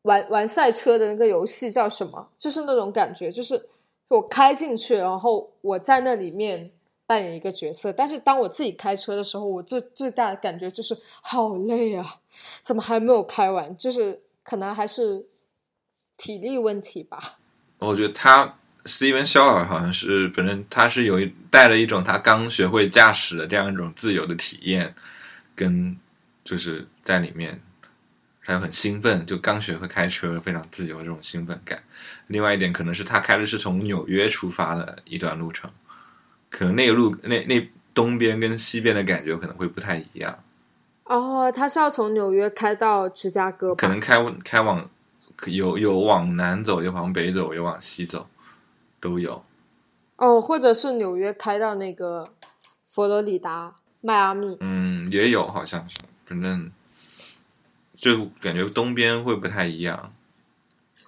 [0.04, 2.28] 玩玩赛车的那个游戏叫什么？
[2.38, 3.70] 就是那种感觉，就是
[4.08, 6.72] 我开进去，然后我在那里面
[7.06, 12.06] 扮演一个角色，但是当我自己开车的时候，我最最大的感觉就是好累啊，
[12.64, 13.76] 怎么还没有开完？
[13.78, 15.28] 就是可能还是
[16.18, 17.40] 体力问题吧。
[17.80, 24.94] 我觉得他 Steven s h a w 好像是，反正他是有一带了一种他刚学会驾驶的这样一种自由的体验，
[25.56, 25.98] 跟
[26.44, 27.62] 就是在里面
[28.40, 31.84] 还有很兴奋，就刚学会开车，非常自由这种兴奋感。
[32.28, 35.72] 另外一点可能是他开的是从纽约出发的一段路程，
[36.50, 40.44] 可能那个路那那东边跟西边的感觉可能会不太一样，
[41.10, 43.74] 哦，他是要从纽约开到芝加哥？
[43.74, 44.88] 可能开开往
[45.48, 48.28] 有有往南走，有往北走，有往西走，
[49.00, 49.44] 都有。
[50.18, 52.30] 哦，或者是纽约开到那个
[52.84, 54.56] 佛罗里达、迈阿密。
[54.60, 55.96] 嗯，也有好像是，
[56.26, 56.72] 反正
[57.98, 60.14] 就感觉东边会不太一样。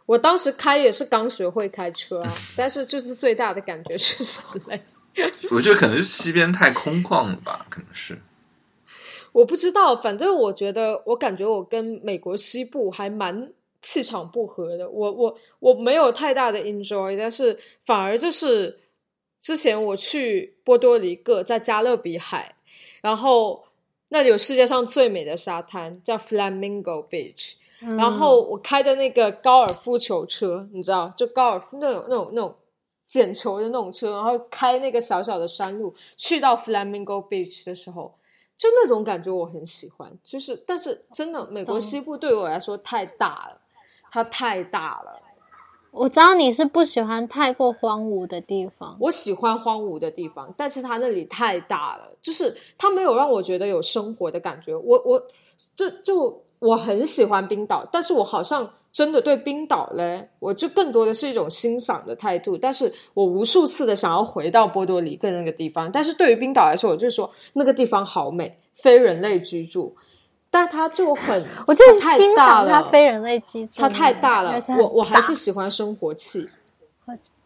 [0.07, 4.83] 我当时开也是刚学会开车啊，但是就是最大的感觉就是 很累。
[5.51, 8.19] 我觉得可能是西边太空旷了吧，可能是。
[9.31, 13.51] 我不知道，反正我觉得，我感觉我跟美国西部还蛮
[13.81, 14.89] 气场不合的。
[14.89, 18.79] 我我我没有太大的 enjoy，但是反而就是
[19.39, 22.55] 之前我去波多黎各，在加勒比海，
[23.01, 23.63] 然后
[24.09, 27.53] 那里有世界上最美的沙滩，叫 Flamingo Beach。
[27.97, 32.53] 然后我开的那个高尔夫球车，你知道，就高尔夫那种那种那种
[33.07, 38.13] 捡球的那种车，然后开那个小小的山路去到 Flamingo Beach 的时候，
[38.61, 40.07] 就那种感觉我很喜欢。
[40.23, 43.57] 就是，但是真的，美国西部对我来说太大了，
[44.11, 45.19] 它太大了。
[45.89, 54.75] 我知道你是不喜欢太过荒芜的地方，我喜欢荒芜的地方，但是它那里太大了，就是它没有让我觉得有生活的感觉。
[54.75, 55.27] 我我
[55.75, 56.43] 就就。
[56.61, 62.57] 我很喜欢冰岛，但是我好像真的对冰岛嘞，我就更多的是一种欣赏的态度。
[62.57, 69.95] 但是我无数次的想要回到波多黎各那个地方，但是对于冰岛来说，我就说那个地方好美，非人类居住，
[70.49, 76.49] 但它就很， 我就是欣赏它非人类居住，它太大了，我我还是喜欢生活气。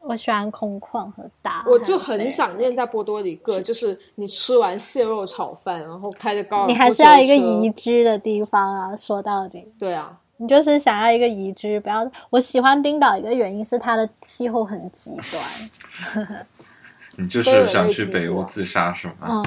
[0.08, 8.96] 我喜欢空旷和大，我就很想念在波多黎各，就是你吃完蟹肉炒饭，然后开着高尔夫你还是要一个宜居的地方啊！
[8.96, 12.10] 说到底，对啊，你就是想要一个宜居，不要。
[12.30, 16.46] 我喜欢冰岛一个原因是它的气候很极端。
[17.18, 19.42] 你就是想去北欧自杀是吗？
[19.44, 19.46] 嗯，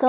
[0.00, 0.08] 对，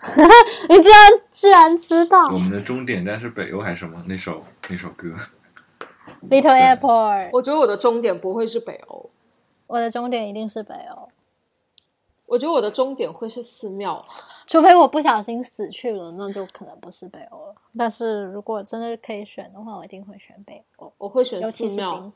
[0.74, 4.02] 你居然居然知道我们的终点站是北欧还是什么？
[4.06, 4.32] 那首
[4.68, 5.14] 那首歌。
[6.30, 9.10] Little Airport，我觉得我的终点不会是北欧，
[9.66, 11.08] 我的终点一定是北欧。
[12.26, 14.04] 我觉得我的终点会是寺庙，
[14.48, 17.54] 除非我不小心死去了，那就可能不是北欧了。
[17.76, 20.90] 但是如果真的可以选的话，我一定会选北欧。
[20.96, 22.10] 我会选寺庙。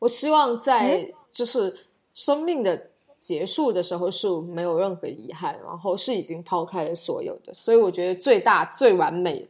[0.00, 2.90] 我希望在就是生命的
[3.20, 7.54] 结束的时候是没有任何遗憾，然后是已经抛开了所有的。
[7.54, 9.48] 所以我觉得最大最完美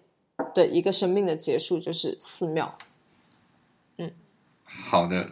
[0.55, 2.77] 的一个生命的结束就是寺庙。
[3.97, 4.13] 嗯
[4.65, 5.31] 好的，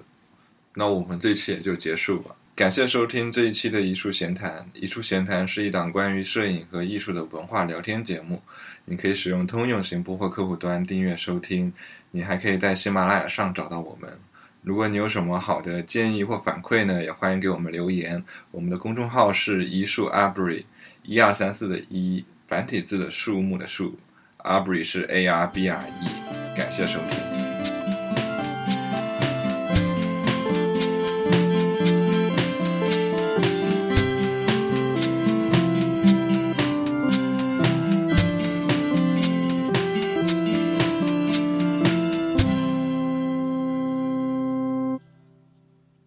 [0.74, 2.34] 那我们这期也就结束吧。
[2.58, 4.50] 感谢收听这一期的《一处闲谈》。
[4.74, 8.42] 《一处闲谈》是一档关于摄影和艺术的文化聊天节目。
[8.86, 11.72] 你可以使用通用型播客客户端订阅收听。
[12.10, 14.18] 你还可以在喜马拉雅上找到我们。
[14.62, 18.24] 如果你有什么好的建议或反馈呢，也欢迎给我们留言。
[18.50, 20.64] 我们的公众号是一树 Arbory，
[21.04, 23.96] 一二三四的一繁体字的树木的树
[24.38, 26.56] ，Arbory 是 A R B R E。
[26.56, 27.47] 感谢收听。